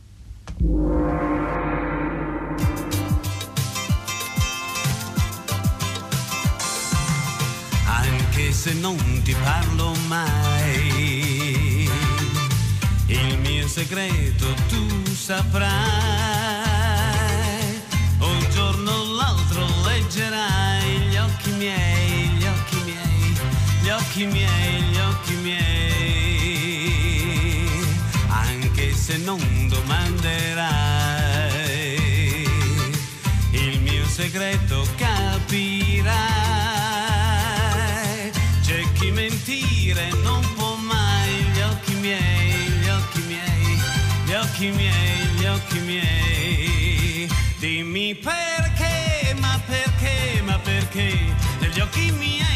[8.63, 11.89] Se non ti parlo mai.
[13.07, 15.67] Il mio segreto tu saprai.
[18.19, 23.35] Un giorno o l'altro leggerai gli occhi miei, gli occhi miei,
[23.81, 25.59] gli occhi miei, gli occhi miei.
[28.29, 31.03] Anche se non domanderai.
[34.13, 34.72] segreto
[44.63, 47.27] occhi miei, gli occhi miei.
[47.59, 51.17] Dimmi perché, ma perché, ma perché
[51.59, 52.52] negli occhi miei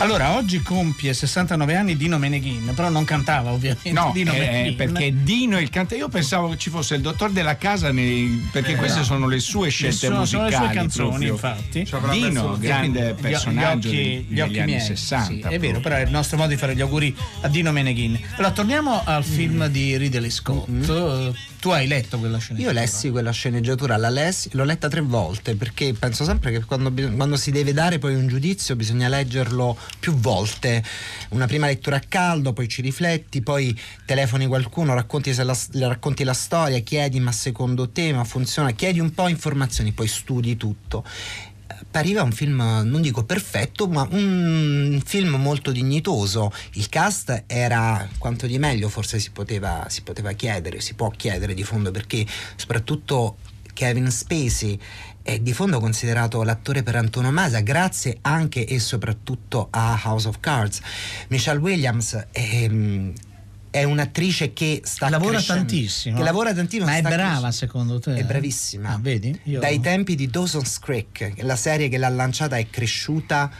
[0.00, 3.92] Allora, oggi compie 69 anni Dino Meneghin, però non cantava ovviamente.
[3.92, 4.76] No, Dino eh, Meneghin.
[4.76, 5.96] perché Dino è il cantante.
[5.96, 9.04] Io pensavo che ci fosse il dottor della casa, nei- perché Eh, queste no.
[9.04, 10.66] sono le sue scelte Sono- sono musicali.
[10.66, 11.32] le sue canzoni, proprio.
[11.32, 12.18] infatti.
[12.18, 14.84] Dino, grande Gli- personaggio gli occhi, degli, gli occhi degli anni miei.
[14.86, 15.48] 60.
[15.48, 18.18] Sì, è vero, però è il nostro modo di fare gli auguri a Dino Meneghin.
[18.36, 20.66] Allora, torniamo al film di Ridley Scott.
[20.88, 22.58] Eh, Tu hai letto quella scena?
[22.58, 26.90] Io lessi quella sceneggiatura, la lessi- l'ho letta tre volte perché penso sempre che quando,
[27.14, 30.82] quando si deve dare poi un giudizio bisogna leggerlo più volte.
[31.30, 36.34] Una prima lettura a caldo, poi ci rifletti, poi telefoni qualcuno, racconti, la, racconti la
[36.34, 41.04] storia, chiedi ma secondo te ma funziona, chiedi un po' informazioni, poi studi tutto.
[41.90, 46.52] Pariva un film, non dico perfetto, ma un film molto dignitoso.
[46.74, 51.54] Il cast era quanto di meglio, forse si poteva, si poteva chiedere, si può chiedere
[51.54, 52.24] di fondo, perché
[52.54, 53.38] soprattutto
[53.72, 54.78] Kevin Spacey
[55.22, 60.80] è di fondo considerato l'attore per antonomasia, grazie anche e soprattutto a House of Cards.
[61.28, 62.70] Michelle Williams è,
[63.70, 66.16] è un'attrice che sta Lavora crescendo, tantissimo.
[66.16, 66.86] Che lavora tantissimo.
[66.86, 67.50] Ma è brava crescendo.
[67.50, 68.14] secondo te?
[68.14, 68.94] È bravissima.
[68.94, 69.38] Ah, vedi?
[69.44, 73.50] Io- Dai tempi di Dawson's Creek, la serie che l'ha lanciata è cresciuta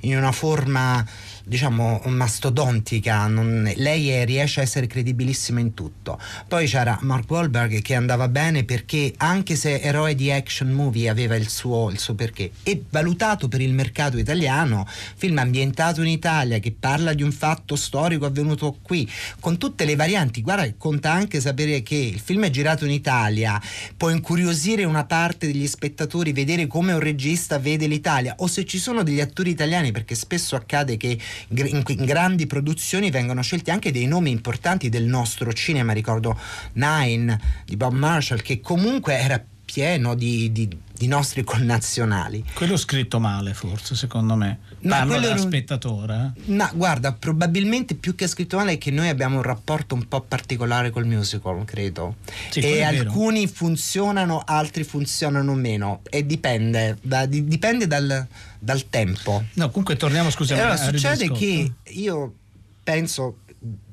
[0.00, 1.04] in una forma
[1.44, 6.18] diciamo mastodontica non- lei è- riesce a essere credibilissima in tutto.
[6.48, 11.36] Poi c'era Mark Wahlberg che andava bene perché anche se eroe di action movie aveva
[11.36, 14.86] il suo, il suo perché e valutato per il mercato italiano
[15.16, 19.08] film ambientato in Italia che parla di un fatto storico avvenuto qui
[19.40, 20.40] con tutte le varianti.
[20.40, 23.60] Guarda conta anche sapere che il film è girato in Italia
[23.96, 28.78] può incuriosire una parte degli spettatori vedere come un regista vede l'Italia o se ci
[28.78, 31.18] sono degli attori italiani perché spesso accade che
[31.48, 36.38] in, in grandi produzioni vengono scelti anche dei nomi importanti del nostro cinema ricordo
[36.74, 43.18] Nine di Bob Marshall che comunque era pieno di, di- di nostri connazionali Quello scritto
[43.18, 44.58] male, forse, secondo me.
[44.86, 46.32] Parlo quello da spettatore.
[46.36, 46.40] eh.
[46.52, 50.20] No, guarda, probabilmente più che scritto male è che noi abbiamo un rapporto un po'
[50.20, 52.16] particolare col musical, credo.
[52.50, 56.02] Sì, e alcuni funzionano, altri funzionano meno.
[56.10, 58.24] E dipende, da- di- dipende dal,
[58.64, 59.44] dal tempo.
[59.54, 60.60] No, comunque torniamo, scusami.
[60.60, 62.34] Allora succede che io
[62.82, 63.38] penso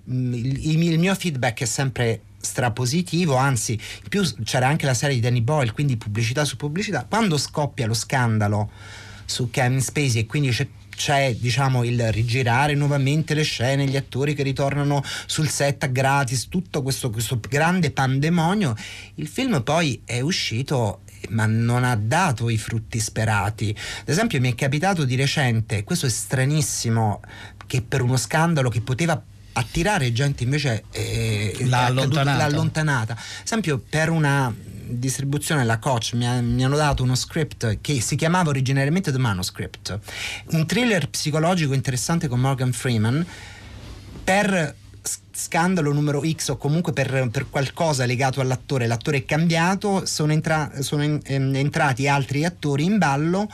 [0.05, 5.15] mh, il, il mio feedback è sempre strapositivo, anzi, in più c'era anche la serie
[5.15, 7.05] di Danny Boyle, quindi pubblicità su pubblicità.
[7.07, 8.71] Quando scoppia lo scandalo
[9.25, 10.67] su Kevin Spacey e quindi c'è
[11.01, 16.83] c'è diciamo il rigirare nuovamente le scene, gli attori che ritornano sul set gratis, tutto
[16.83, 18.75] questo, questo grande pandemonio.
[19.15, 23.69] Il film poi è uscito ma non ha dato i frutti sperati.
[24.01, 27.21] Ad esempio mi è capitato di recente, questo è stranissimo,
[27.67, 29.21] che per uno scandalo che poteva
[29.53, 32.37] attirare gente invece eh, L'ha allontanata.
[32.37, 33.13] l'ha allontanata.
[33.13, 34.53] Ad esempio per una
[34.93, 39.17] distribuzione la coach mi, ha- mi hanno dato uno script che si chiamava originariamente The
[39.17, 39.99] Manuscript
[40.51, 43.25] un thriller psicologico interessante con Morgan Freeman
[44.23, 44.75] per
[45.31, 48.87] scandalo numero X o comunque per, per qualcosa legato all'attore.
[48.87, 53.49] L'attore è cambiato sono, entra- sono en- ehm, entrati altri attori in ballo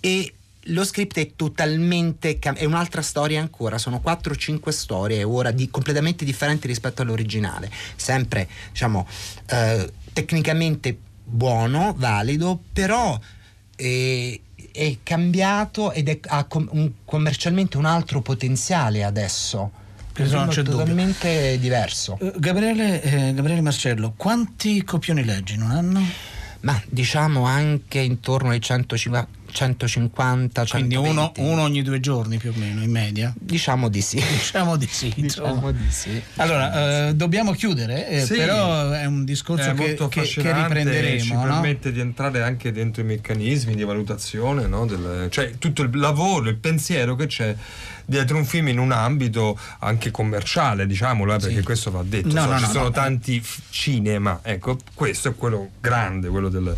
[0.00, 0.34] e
[0.64, 3.78] lo script è totalmente cam- è un'altra storia ancora.
[3.78, 7.70] Sono 4 o 5 storie ora di, completamente differenti rispetto all'originale.
[7.96, 9.06] Sempre diciamo
[9.46, 13.18] eh, tecnicamente buono valido però
[13.76, 14.40] eh,
[14.72, 19.78] è cambiato ed è- ha com- un- commercialmente un altro potenziale adesso
[20.20, 20.80] Questo non c'è film dubbio.
[20.80, 26.02] totalmente diverso Eh, Gabriele, eh, Gabriele Marcello, quanti copioni leggi in un anno?
[26.62, 31.40] ma diciamo anche intorno ai 150 150 Quindi uno, 120.
[31.40, 33.32] uno ogni due giorni più o meno, in media.
[33.38, 35.12] diciamo di sì Diciamo di sì.
[35.16, 38.36] diciamo di sì Allora, eh, dobbiamo chiudere, eh, Sì.
[38.36, 41.20] però è un discorso è che, molto che- che riprenderemo.
[41.20, 41.42] ci no?
[41.42, 44.86] permette di entrare anche dentro i meccanismi di valutazione no?
[44.86, 47.54] del- cioè tutto il lavoro il pensiero che c'è
[48.04, 52.46] dietro un film in un ambito anche commerciale diciamolo eh, perché questo va detto No,
[52.46, 52.90] no, ci no, sono no.
[52.90, 56.74] tanti f- cinema ecco questo è quello grande quello del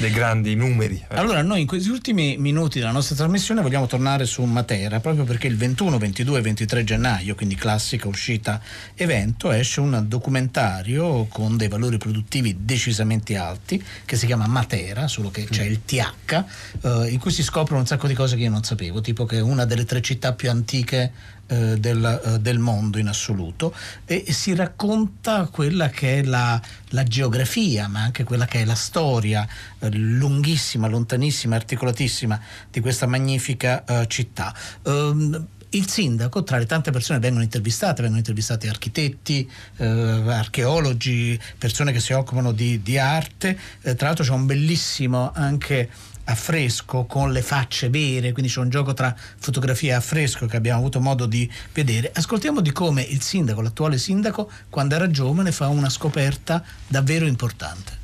[0.00, 1.04] dei grandi numeri.
[1.08, 5.46] Allora, noi in questi ultimi minuti della nostra trasmissione vogliamo tornare su Matera, proprio perché
[5.46, 8.62] il 21, 22 e 23 gennaio, quindi classica uscita
[8.94, 15.30] evento, esce un documentario con dei valori produttivi decisamente alti, che si chiama Matera, solo
[15.30, 16.44] che c'è il TH,
[16.80, 19.36] eh, in cui si scoprono un sacco di cose che io non sapevo, tipo che
[19.36, 21.12] è una delle tre città più antiche
[21.50, 23.74] eh, del, eh, del mondo in assoluto
[24.04, 28.64] e, e si racconta quella che è la, la geografia, ma anche quella che è
[28.64, 29.46] la storia
[29.80, 32.40] eh, lunghissima, lontanissima, articolatissima
[32.70, 34.54] di questa magnifica eh, città.
[34.84, 41.38] Ehm, il sindaco, tra le tante persone che vengono intervistate, vengono intervistati architetti, eh, archeologi,
[41.58, 45.88] persone che si occupano di, di arte, eh, tra l'altro c'è un bellissimo anche
[46.30, 50.78] affresco con le facce vere, quindi c'è un gioco tra fotografia e affresco che abbiamo
[50.78, 52.10] avuto modo di vedere.
[52.14, 57.98] Ascoltiamo di come il sindaco, l'attuale sindaco, quando era giovane fa una scoperta davvero importante.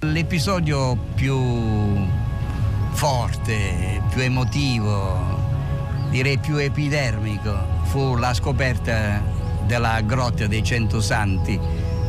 [0.00, 2.06] L'episodio più
[2.92, 9.22] forte, più emotivo, direi più epidermico, fu la scoperta
[9.66, 11.58] della grotta dei Cento Santi,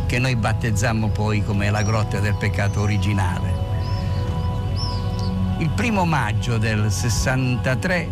[0.07, 3.70] che noi battezzammo poi come la grotta del peccato originale.
[5.62, 8.09] Il primo maggio del 63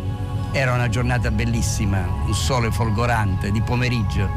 [0.52, 4.30] era una giornata bellissima, un sole folgorante di pomeriggio.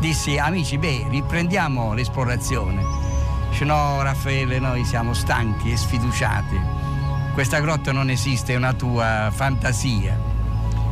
[0.00, 2.82] Dissi, amici, beh, riprendiamo l'esplorazione.
[3.50, 6.58] Dice, no, Raffaele, noi siamo stanchi e sfiduciati.
[7.34, 10.18] Questa grotta non esiste, è una tua fantasia.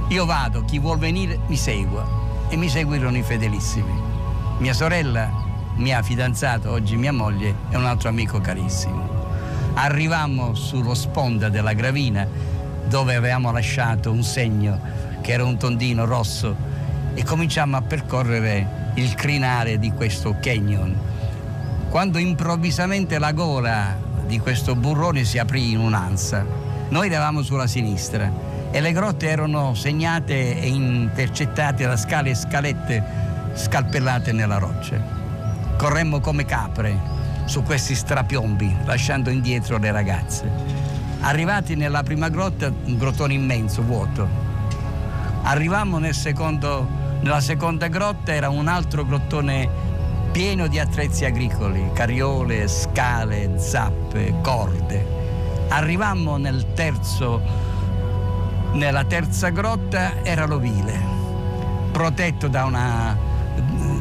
[0.09, 2.07] Io vado, chi vuol venire mi segua.
[2.51, 3.99] E mi seguirono i fedelissimi.
[4.59, 5.27] Mia sorella,
[5.77, 9.22] mia fidanzata, oggi mia moglie, e un altro amico carissimo.
[9.75, 12.27] Arrivammo sullo sponda della gravina
[12.87, 14.79] dove avevamo lasciato un segno
[15.23, 16.55] che era un tondino rosso
[17.15, 20.95] e cominciamo a percorrere il crinale di questo canyon.
[21.89, 23.97] Quando improvvisamente la gola
[24.27, 26.45] di questo burrone si aprì in un'ansa,
[26.91, 28.31] noi eravamo sulla sinistra
[28.71, 33.05] e le grotte erano segnate e intercettate da scale e scalette
[33.55, 35.01] scalpellate nella roccia.
[35.77, 40.51] Corremmo come capre su questi strapiombi, lasciando indietro le ragazze.
[41.21, 44.29] Arrivati nella prima grotta, un grottone immenso, vuoto.
[45.43, 46.89] Arrivammo nel secondo,
[47.21, 49.69] nella seconda grotta, era un altro grottone
[50.33, 55.21] pieno di attrezzi agricoli, carriole, scale, zappe, corde.
[55.69, 57.41] Arrivammo nel terzo,
[58.73, 60.99] nella terza grotta, era l'ovile,
[61.93, 63.31] protetto da una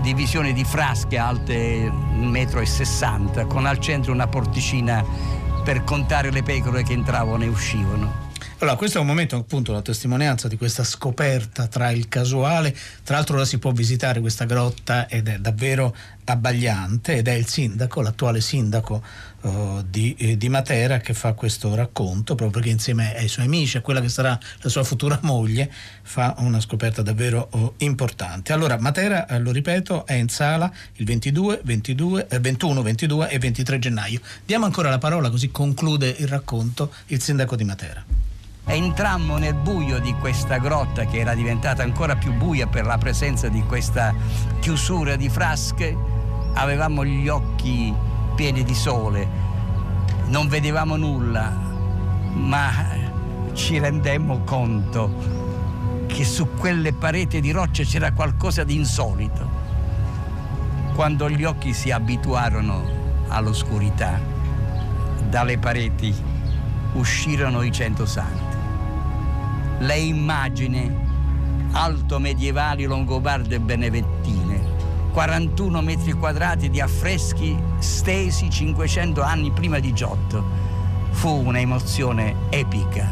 [0.01, 5.03] divisione di frasche alte 1,60 m, con al centro una porticina
[5.63, 8.30] per contare le pecore che entravano e uscivano.
[8.61, 13.15] Allora, questo è un momento appunto la testimonianza di questa scoperta tra il casuale, tra
[13.15, 15.95] l'altro ora si può visitare questa grotta ed è davvero
[16.25, 19.03] abbagliante ed è il sindaco, l'attuale sindaco
[19.41, 23.77] uh, di, eh, di, Matera che fa questo racconto proprio perché insieme ai suoi amici,
[23.77, 25.71] a quella che sarà la sua futura moglie,
[26.03, 28.53] fa una scoperta davvero uh, importante.
[28.53, 33.39] Allora, Matera, eh, lo ripeto, è in sala il 22, 22, eh, 21, 22 e
[33.39, 34.21] 23 gennaio.
[34.45, 38.20] Diamo ancora la parola così conclude il racconto il sindaco di Matera.
[38.65, 43.49] Entrammo nel buio di questa grotta che era diventata ancora più buia per la presenza
[43.49, 44.13] di questa
[44.59, 45.97] chiusura di frasche.
[46.53, 47.93] Avevamo gli occhi
[48.35, 49.27] pieni di sole,
[50.27, 51.51] non vedevamo nulla,
[52.33, 52.69] ma
[53.53, 55.39] ci rendemmo conto
[56.07, 59.59] che su quelle pareti di roccia c'era qualcosa di insolito.
[60.93, 62.83] Quando gli occhi si abituarono
[63.27, 64.19] all'oscurità,
[65.29, 66.13] dalle pareti
[66.93, 68.50] uscirono i cento santi
[69.81, 71.09] le immagini
[71.71, 79.91] alto medievali longobarde e benedettine, 41 metri quadrati di affreschi stesi 500 anni prima di
[79.93, 80.69] Giotto.
[81.11, 83.09] Fu un'emozione epica.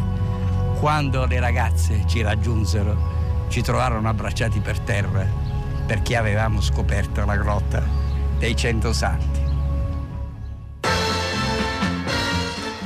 [0.80, 5.26] Quando le ragazze ci raggiunsero, ci trovarono abbracciati per terra
[5.86, 7.84] perché avevamo scoperto la grotta
[8.38, 9.39] dei Cento Santi.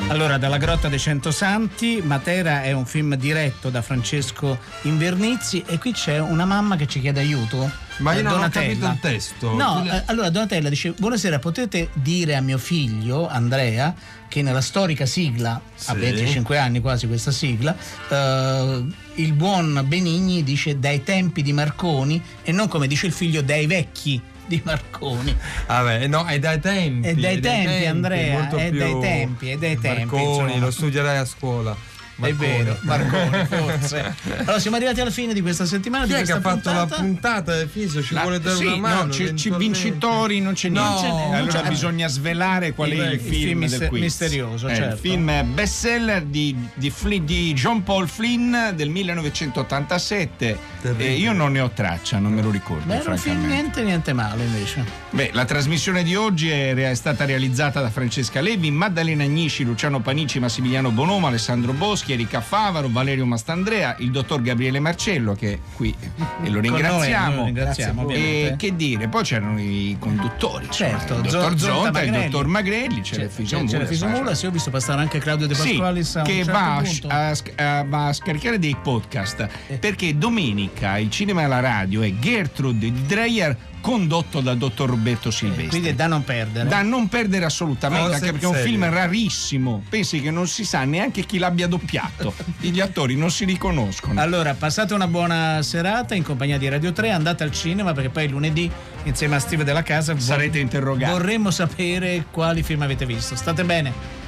[0.10, 5.80] Allora, dalla Grotta dei Cento Santi, Matera è un film diretto da Francesco Invernizzi e
[5.80, 7.72] qui c'è una mamma che ci chiede aiuto.
[7.98, 8.68] Ma io Eh, non ho Donatella.
[8.68, 9.54] capito il testo.
[9.56, 13.94] No, Tu- eh, allora Donatella dice: Buonasera, potete dire a mio figlio Andrea
[14.28, 15.62] che nella storica sigla, a
[15.94, 15.96] Sì.
[15.96, 17.76] 25 anni quasi questa sigla,
[18.10, 18.84] eh,
[19.16, 23.66] il buon Benigni dice dai tempi di Marconi e non come dice il figlio dai
[23.68, 24.22] vecchi
[24.54, 25.36] di Marconi.
[25.68, 27.08] Vabbè, no, è dai tempi.
[27.08, 30.66] È dai tempi, Andrea, è più dai tempi, è dai tempi, Marconi, insomma.
[30.66, 31.76] lo studierai a scuola.
[32.20, 34.16] È vero, Marconi forse.
[34.44, 36.06] Allora siamo arrivati alla fine di questa settimana.
[36.06, 36.96] Chi di è che questa ha fatto puntata.
[36.96, 38.02] la puntata del Fiso?
[38.04, 39.04] Ci La- vuole dare sì, una mano?
[39.04, 39.58] no, c'è, c'è eventualmente?
[39.82, 41.36] vincitori, non c'è No, niente.
[41.36, 44.02] allora c'è- bisogna svelare qual è Il- il, il film, film del mister- quiz.
[44.02, 44.94] misterioso, È certo.
[44.94, 50.58] Il film bestseller di, di, Fli- di John Paul Flynn del 1987.
[50.98, 52.86] E io non ne ho traccia, non me lo ricordo.
[52.86, 54.84] Beh, era un film niente, niente male invece.
[55.12, 60.02] Beh, la trasmissione di oggi è, è stata realizzata da Francesca Levi, Maddalena Agnisci, Luciano
[60.02, 65.96] Panici, Massimiliano Bonomo, Alessandro Boschi, Erika Favaro, Valerio Mastandrea, il dottor Gabriele Marcello che qui
[66.44, 67.36] e lo Con noi, ringraziamo.
[67.36, 72.48] noi ringraziamo, e che dire, poi c'erano i conduttori, Certo, il dottor Zonta il dottor
[72.48, 76.26] Magrelli, c'è, il Fisomula, sì, ho visto passare anche Claudio De sì, Pasqualis a un
[76.26, 79.48] che certo va, a, a a- va a scaricare dei podcast
[79.80, 85.30] perché domenica il cinema e la radio è Gertrude di Dreyer condotto dal dottor Roberto
[85.30, 85.68] Silvestri.
[85.68, 86.70] Quindi è da non perdere.
[86.70, 89.84] Da non perdere assolutamente, anche perché è un film rarissimo.
[89.90, 92.34] Pensi che non si sa neanche chi l'abbia doppiato.
[92.62, 94.22] Gli attori non si riconoscono.
[94.22, 98.30] Allora, passate una buona serata in compagnia di Radio 3, andate al cinema perché poi
[98.30, 98.72] lunedì
[99.04, 101.12] insieme a Steve della casa Sarete interrogati.
[101.12, 103.36] Vorremmo sapere quali film avete visto.
[103.36, 104.23] State bene.